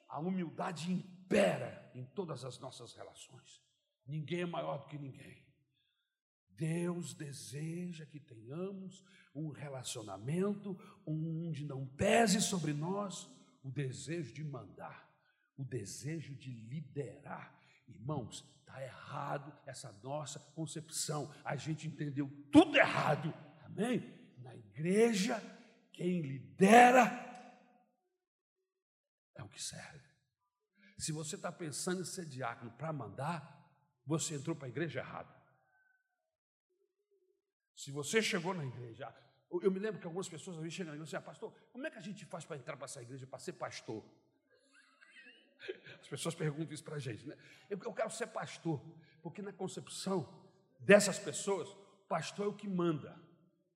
[0.06, 3.62] a humildade impera em todas as nossas relações.
[4.06, 5.45] Ninguém é maior do que ninguém.
[6.56, 9.04] Deus deseja que tenhamos
[9.34, 13.30] um relacionamento onde não pese sobre nós
[13.62, 15.10] o desejo de mandar,
[15.56, 17.54] o desejo de liderar.
[17.86, 21.32] Irmãos, está errado essa nossa concepção.
[21.44, 23.32] A gente entendeu tudo errado.
[23.64, 24.02] Amém?
[24.38, 25.40] Na igreja,
[25.92, 27.24] quem lidera
[29.34, 30.06] é o que serve.
[30.98, 33.56] Se você está pensando em ser diácono para mandar,
[34.04, 35.34] você entrou para a igreja errado.
[37.76, 39.14] Se você chegou na igreja,
[39.50, 41.52] eu me lembro que algumas pessoas às vezes chegam na igreja e dizem, ah, pastor,
[41.70, 44.02] como é que a gente faz para entrar para essa igreja, para ser pastor?
[46.00, 47.36] As pessoas perguntam isso para a gente, né?
[47.68, 48.82] Eu, eu quero ser pastor,
[49.22, 50.26] porque na concepção
[50.80, 51.68] dessas pessoas,
[52.08, 53.14] pastor é o que manda,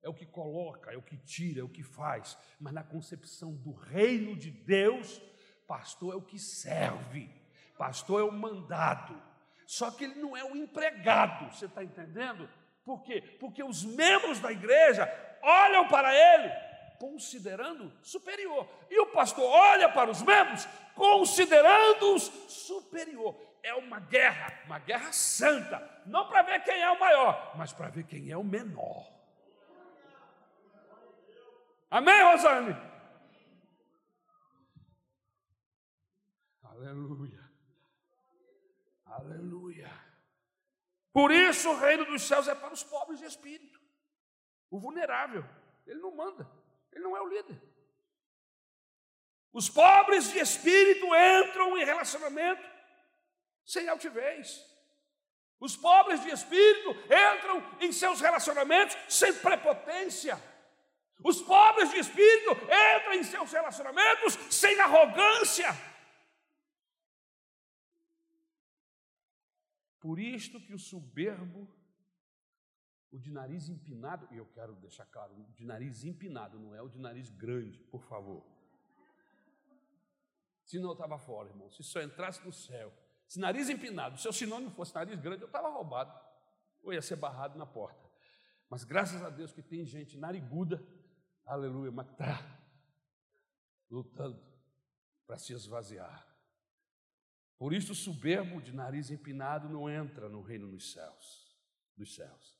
[0.01, 2.35] é o que coloca, é o que tira, é o que faz.
[2.59, 5.21] Mas na concepção do reino de Deus,
[5.67, 7.29] pastor é o que serve,
[7.77, 9.21] pastor é o mandado.
[9.67, 12.49] Só que ele não é o empregado, você está entendendo?
[12.83, 13.21] Por quê?
[13.39, 15.09] Porque os membros da igreja
[15.41, 16.51] olham para ele
[16.99, 18.67] considerando superior.
[18.89, 23.35] E o pastor olha para os membros considerando-os superior.
[23.63, 27.89] É uma guerra, uma guerra santa, não para ver quem é o maior, mas para
[27.89, 29.11] ver quem é o menor.
[31.89, 32.75] Amém, Rosane?
[36.63, 37.51] Aleluia.
[39.05, 39.60] Aleluia.
[41.13, 43.79] Por isso o reino dos céus é para os pobres de espírito,
[44.69, 45.43] o vulnerável.
[45.85, 46.49] Ele não manda,
[46.91, 47.61] ele não é o líder.
[49.51, 52.63] Os pobres de espírito entram em relacionamento
[53.65, 54.65] sem altivez.
[55.59, 60.41] Os pobres de espírito entram em seus relacionamentos sem prepotência.
[61.23, 65.90] Os pobres de espírito entram em seus relacionamentos sem arrogância.
[70.01, 71.69] Por isto que o soberbo,
[73.11, 76.81] o de nariz empinado, e eu quero deixar claro, o de nariz empinado, não é
[76.81, 78.43] o de nariz grande, por favor.
[80.65, 81.69] Senão eu estava fora, irmão.
[81.69, 82.91] Se só entrasse no céu,
[83.27, 86.11] se nariz empinado, se o sinônimo fosse nariz grande, eu estava roubado.
[86.81, 88.09] Ou ia ser barrado na porta.
[88.67, 90.83] Mas graças a Deus que tem gente nariguda,
[91.45, 92.59] aleluia, mas está
[93.89, 94.41] lutando
[95.27, 96.30] para se esvaziar.
[97.61, 101.55] Por isso o soberbo de nariz empinado não entra no reino dos céus,
[101.95, 102.59] dos céus.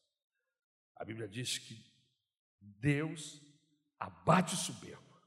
[0.96, 1.92] A Bíblia diz que
[2.60, 3.42] Deus
[3.98, 5.20] abate o soberbo.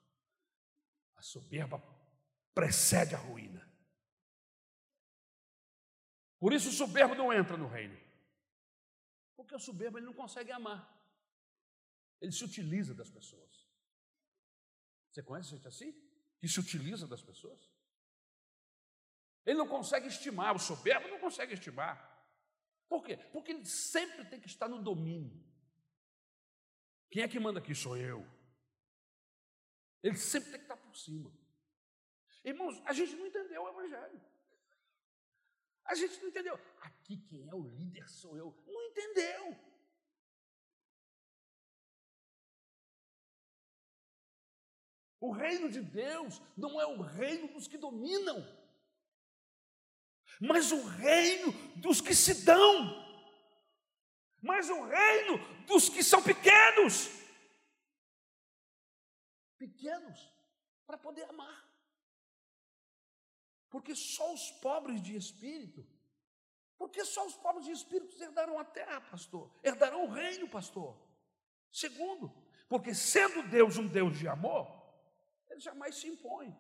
[1.17, 1.83] A soberba
[2.55, 3.69] precede a ruína.
[6.39, 7.99] Por isso o soberbo não entra no reino.
[9.35, 10.89] Porque o soberbo ele não consegue amar.
[12.21, 13.69] Ele se utiliza das pessoas.
[15.11, 15.93] Você conhece gente assim?
[16.39, 17.74] Que se utiliza das pessoas?
[19.45, 22.13] Ele não consegue estimar, o soberbo não consegue estimar.
[22.89, 23.17] Por quê?
[23.33, 25.45] Porque ele sempre tem que estar no domínio.
[27.11, 27.75] Quem é que manda aqui?
[27.75, 28.27] Sou eu.
[30.03, 31.33] Ele sempre tem que estar por cima.
[32.45, 34.21] Irmãos, a gente não entendeu o Evangelho.
[35.85, 36.59] A gente não entendeu.
[36.81, 38.55] Aqui quem é o líder sou eu.
[38.67, 39.57] Não entendeu.
[45.21, 48.45] O reino de Deus não é o reino dos que dominam
[50.41, 53.03] mas o reino dos que se dão,
[54.43, 57.09] mas o reino dos que são pequenos.
[59.59, 60.31] Pequenos
[60.87, 61.65] para poder amar.
[63.71, 65.85] Porque só os pobres de espírito,
[66.77, 70.97] porque só os pobres de espírito herdarão a terra, pastor, herdarão o reino, pastor.
[71.73, 72.33] Segundo,
[72.69, 74.85] porque sendo Deus um Deus de amor,
[75.49, 76.57] ele jamais se impõe.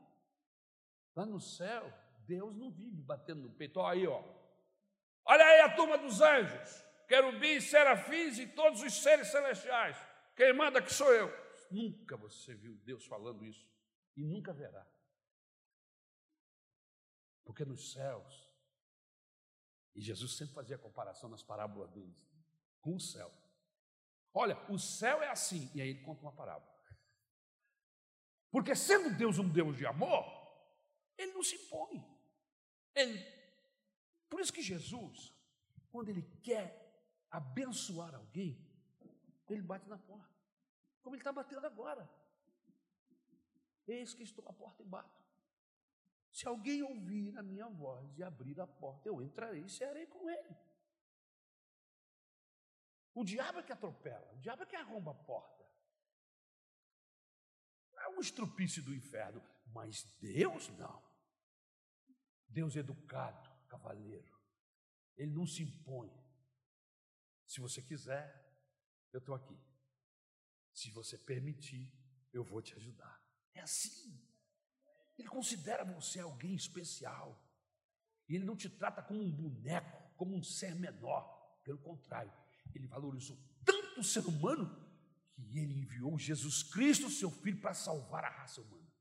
[1.14, 1.92] Lá no céu,
[2.26, 3.80] Deus não vive batendo no peito.
[3.80, 4.22] Olha aí, ó.
[5.24, 9.96] Olha aí a turma dos anjos, querubins, serafins e todos os seres celestiais.
[10.36, 11.32] Quem manda que sou eu.
[11.70, 13.66] Nunca você viu Deus falando isso
[14.16, 14.86] e nunca verá.
[17.44, 18.51] Porque nos céus,
[19.94, 22.16] e Jesus sempre fazia comparação nas parábolas deles
[22.80, 23.32] com o céu.
[24.32, 26.72] Olha, o céu é assim, e aí ele conta uma parábola.
[28.51, 30.24] Porque sendo Deus um Deus de amor,
[31.16, 32.14] ele não se impõe.
[32.94, 33.18] Ele,
[34.28, 35.32] por isso que Jesus,
[35.90, 36.84] quando ele quer
[37.30, 38.58] abençoar alguém,
[39.48, 40.34] ele bate na porta,
[41.02, 42.08] como ele está batendo agora.
[43.86, 45.22] Eis que estou à porta e bato.
[46.32, 50.28] Se alguém ouvir a minha voz e abrir a porta, eu entrarei e cearei com
[50.28, 50.56] ele.
[53.14, 55.64] O diabo é que atropela, o diabo é que arromba a porta.
[57.98, 61.03] É um estrupício do inferno, mas Deus não.
[62.55, 64.32] Deus é educado, cavaleiro.
[65.16, 66.10] Ele não se impõe.
[67.47, 68.24] Se você quiser,
[69.12, 69.59] eu estou aqui.
[70.72, 71.93] Se você permitir,
[72.32, 73.20] eu vou te ajudar.
[73.55, 74.24] É assim.
[75.18, 77.40] Ele considera você alguém especial.
[78.28, 81.24] E ele não te trata como um boneco, como um ser menor.
[81.64, 82.32] Pelo contrário,
[82.72, 84.64] ele valorizou tanto o ser humano
[85.35, 88.93] que ele enviou Jesus Cristo, seu filho, para salvar a raça humana.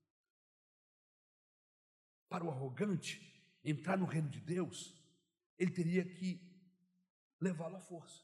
[2.27, 3.32] Para o arrogante,
[3.63, 4.93] entrar no reino de Deus,
[5.57, 6.41] ele teria que
[7.39, 8.23] levá-lo à força.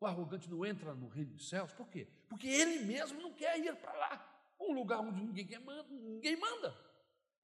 [0.00, 2.08] O arrogante não entra no reino dos céus, por quê?
[2.28, 6.76] Porque ele mesmo não quer ir para lá, um lugar onde ninguém manda, ninguém manda,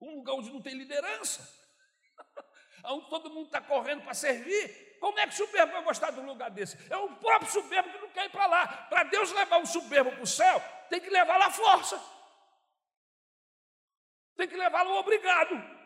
[0.01, 1.49] um lugar onde não tem liderança,
[2.85, 4.97] onde todo mundo está correndo para servir.
[4.99, 6.77] como é que o soberbo vai gostar de um lugar desse?
[6.93, 8.67] É o próprio soberbo que não quer ir para lá.
[8.67, 10.61] Para Deus levar um soberbo para o céu,
[10.91, 12.03] tem que levar lá força.
[14.37, 15.78] Tem que levá-lo obrigado.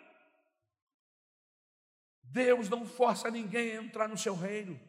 [2.32, 4.80] Deus não força ninguém a entrar no seu reino.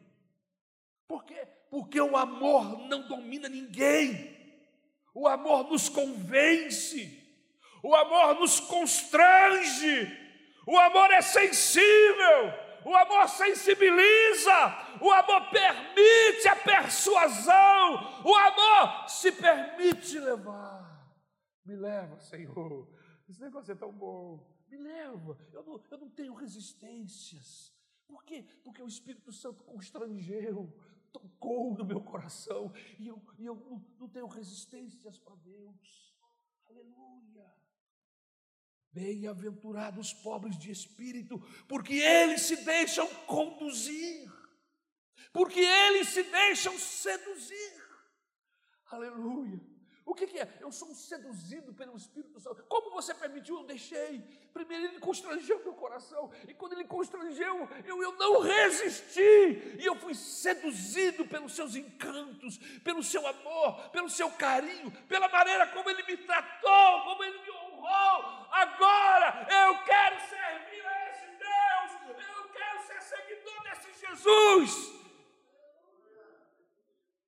[1.06, 1.46] Por quê?
[1.70, 4.34] Porque o amor não domina ninguém.
[5.14, 7.22] O amor nos convence.
[7.82, 10.10] O amor nos constrange.
[10.66, 14.52] O amor é sensível o amor sensibiliza,
[15.00, 20.84] o amor permite a persuasão, o amor se permite levar.
[21.64, 22.86] Me leva, Senhor.
[23.26, 24.53] Esse negócio é tão bom.
[24.74, 25.38] Me leva.
[25.52, 27.72] Eu não, eu não tenho resistências.
[28.08, 28.44] Por quê?
[28.64, 30.76] Porque o Espírito Santo constrangeu,
[31.12, 36.12] tocou no meu coração e eu, e eu não, não tenho resistências para Deus.
[36.66, 37.54] Aleluia.
[38.92, 41.38] Bem-aventurados os pobres de espírito,
[41.68, 44.30] porque eles se deixam conduzir,
[45.32, 47.84] porque eles se deixam seduzir.
[48.86, 49.73] Aleluia.
[50.06, 50.58] O que, que, é?
[50.60, 52.62] Eu sou seduzido pelo Espírito Santo.
[52.64, 53.56] Como você permitiu?
[53.56, 54.20] Eu deixei.
[54.52, 56.30] Primeiro ele constrangeu meu coração.
[56.46, 59.78] E quando ele constrangeu, eu, eu não resisti.
[59.80, 65.68] E eu fui seduzido pelos seus encantos, pelo seu amor, pelo seu carinho, pela maneira
[65.68, 68.48] como ele me tratou, como ele me honrou.
[68.52, 72.18] Agora eu quero servir a esse Deus.
[72.36, 74.92] Eu quero ser seguidor desse Jesus.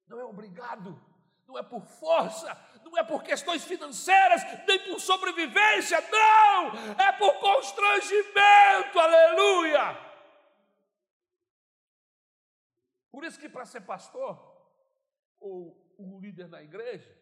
[0.09, 1.17] Não é obrigado
[1.47, 7.35] não é por força, não é por questões financeiras, nem por sobrevivência, não, é por
[7.41, 10.07] constrangimento, aleluia.
[13.11, 14.39] Por isso que para ser pastor,
[15.41, 17.13] ou um líder na igreja,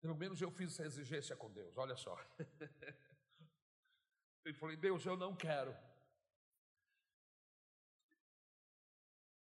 [0.00, 2.18] pelo menos eu fiz essa exigência com Deus, olha só.
[4.44, 5.72] Eu falei, Deus, eu não quero.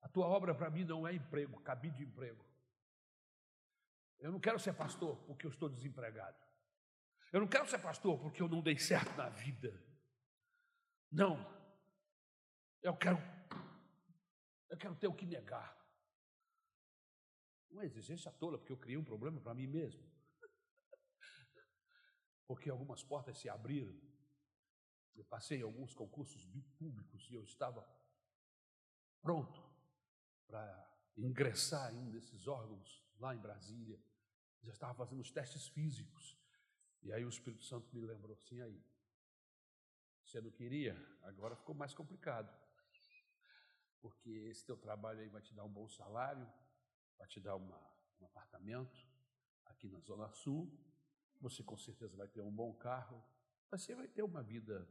[0.01, 2.48] A tua obra para mim não é emprego, cabide de emprego.
[4.19, 6.37] Eu não quero ser pastor porque eu estou desempregado.
[7.31, 9.71] Eu não quero ser pastor porque eu não dei certo na vida.
[11.11, 11.37] Não.
[12.81, 13.17] Eu quero
[14.69, 15.75] eu quero ter o que negar.
[17.71, 20.03] Uma exigência tola, porque eu criei um problema para mim mesmo.
[22.47, 23.99] Porque algumas portas se abriram.
[25.15, 26.45] Eu passei em alguns concursos
[26.77, 27.85] públicos e eu estava
[29.21, 29.61] pronto
[30.47, 30.87] para
[31.17, 34.01] ingressar em um desses órgãos lá em Brasília
[34.61, 36.37] já estava fazendo os testes físicos.
[37.01, 38.83] E aí o Espírito Santo me lembrou assim aí.
[40.23, 40.95] Você não queria?
[41.23, 42.53] Agora ficou mais complicado.
[44.01, 46.47] Porque esse teu trabalho aí vai te dar um bom salário,
[47.17, 47.79] vai te dar uma,
[48.19, 48.97] um apartamento
[49.65, 50.71] aqui na Zona Sul.
[51.41, 53.23] Você com certeza vai ter um bom carro.
[53.71, 54.87] Você vai ter uma vida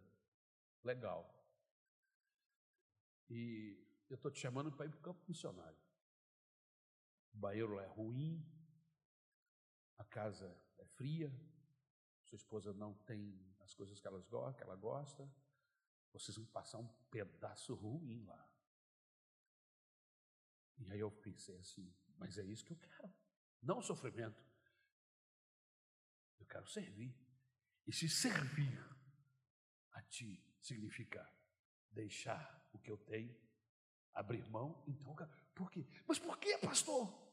[0.83, 1.35] legal.
[3.29, 5.79] E eu estou te chamando para ir para o campo missionário.
[7.33, 8.45] O banheiro é ruim,
[9.99, 11.31] a casa é fria,
[12.25, 15.31] sua esposa não tem as coisas que, ela gosta,
[16.13, 18.49] vocês vão passar um pedaço ruim lá.
[20.79, 23.13] E aí eu pensei assim, mas é isso que eu quero,
[23.63, 24.43] não sofrimento.
[26.39, 27.15] Eu quero servir.
[27.87, 28.79] E se servir
[29.93, 31.29] a ti significa
[31.91, 33.37] deixar o que eu tenho,
[34.13, 35.15] abrir mão, então,
[35.55, 35.87] por quê?
[36.07, 37.28] Mas por que, pastor?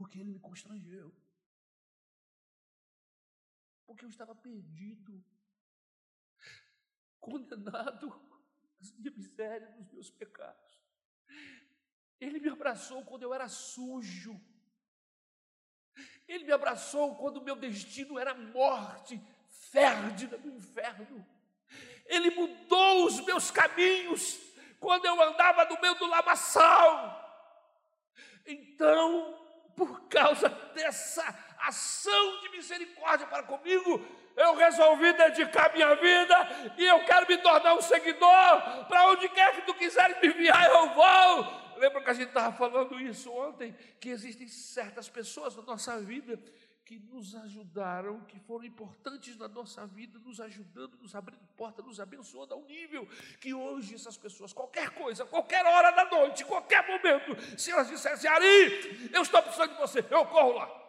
[0.00, 1.14] Porque ele me constrangeu.
[3.86, 5.22] Porque eu estava perdido,
[7.20, 8.08] condenado
[8.80, 10.82] às minhas misérias, nos meus pecados.
[12.18, 14.40] Ele me abraçou quando eu era sujo.
[16.26, 19.20] Ele me abraçou quando o meu destino era morte,
[19.70, 21.26] férgida do inferno.
[22.06, 24.40] Ele mudou os meus caminhos
[24.78, 27.20] quando eu andava no meio do lamaçal.
[28.46, 29.39] Então,
[29.80, 31.24] por causa dessa
[31.58, 36.36] ação de misericórdia para comigo, eu resolvi dedicar minha vida
[36.76, 38.84] e eu quero me tornar um seguidor.
[38.88, 41.78] Para onde quer que tu quiseres me enviar, eu vou.
[41.78, 43.74] Lembra que a gente estava falando isso ontem?
[43.98, 46.38] Que existem certas pessoas na nossa vida
[46.84, 52.00] que nos ajudaram, que foram importantes na nossa vida, nos ajudando, nos abrindo porta, nos
[52.00, 53.06] abençoando ao nível
[53.40, 58.28] que hoje essas pessoas, qualquer coisa, qualquer hora da noite, qualquer momento, se elas dissessem,
[58.28, 60.80] Ari, eu estou precisando de você, eu corro lá.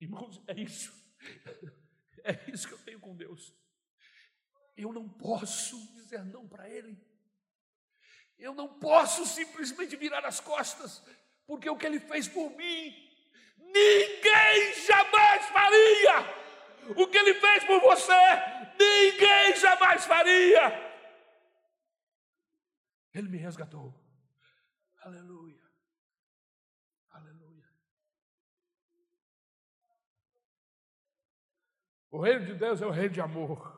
[0.00, 0.96] Irmãos, é isso.
[2.24, 3.54] É isso que eu tenho com Deus.
[4.76, 6.96] Eu não posso dizer não para Ele.
[8.38, 11.02] Eu não posso simplesmente virar as costas
[11.48, 12.94] porque o que ele fez por mim,
[13.56, 16.94] ninguém jamais faria.
[16.94, 18.12] O que ele fez por você,
[18.78, 20.60] ninguém jamais faria.
[23.14, 23.94] Ele me resgatou.
[25.00, 25.66] Aleluia.
[27.12, 27.66] Aleluia.
[32.10, 33.74] O reino de Deus é o reino de amor.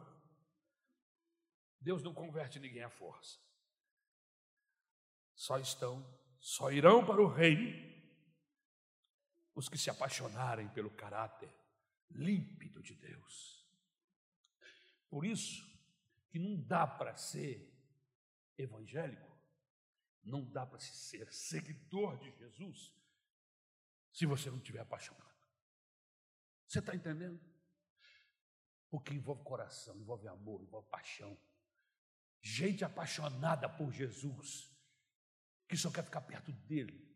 [1.81, 3.39] Deus não converte ninguém à força.
[5.37, 7.89] Só estão, só irão para o reino
[9.55, 11.55] os que se apaixonarem pelo caráter
[12.11, 13.65] límpido de Deus.
[15.09, 15.69] Por isso
[16.31, 17.71] que não dá para ser
[18.57, 19.31] evangélico,
[20.23, 22.95] não dá para se ser seguidor de Jesus
[24.13, 25.31] se você não estiver apaixonado.
[26.67, 27.41] Você está entendendo?
[28.89, 31.39] Porque envolve coração, envolve amor, envolve paixão.
[32.41, 34.71] Gente apaixonada por Jesus,
[35.71, 37.09] que só quer ficar perto dele,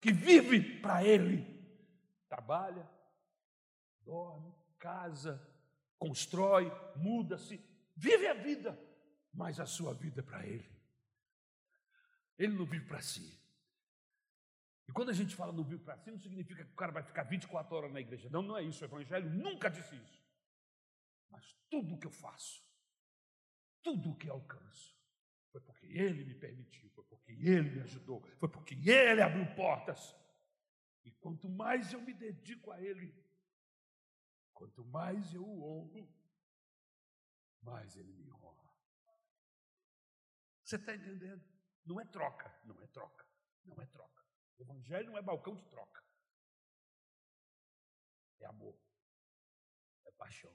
[0.00, 1.44] que vive para ele,
[2.28, 2.88] trabalha,
[4.02, 5.44] dorme, casa,
[5.98, 7.60] constrói, muda-se,
[7.96, 8.78] vive a vida,
[9.32, 10.70] mas a sua vida é para ele.
[12.38, 13.36] Ele não vive para si.
[14.86, 17.02] E quando a gente fala não vive para si, não significa que o cara vai
[17.02, 18.28] ficar 24 horas na igreja.
[18.30, 18.84] Não, não é isso.
[18.84, 20.22] O Evangelho nunca disse isso.
[21.30, 22.62] Mas tudo o que eu faço,
[23.82, 24.94] tudo o que alcanço,
[25.50, 30.14] foi porque Ele me permitiu, foi porque Ele me ajudou, foi porque Ele abriu portas.
[31.04, 33.14] E quanto mais eu me dedico a Ele,
[34.52, 36.08] quanto mais eu o honro,
[37.62, 38.72] mais Ele me honra.
[40.62, 41.44] Você está entendendo?
[41.84, 43.26] Não é troca, não é troca,
[43.64, 44.24] não é troca.
[44.58, 46.02] O Evangelho não é balcão de troca.
[48.40, 48.78] É amor,
[50.04, 50.54] é paixão.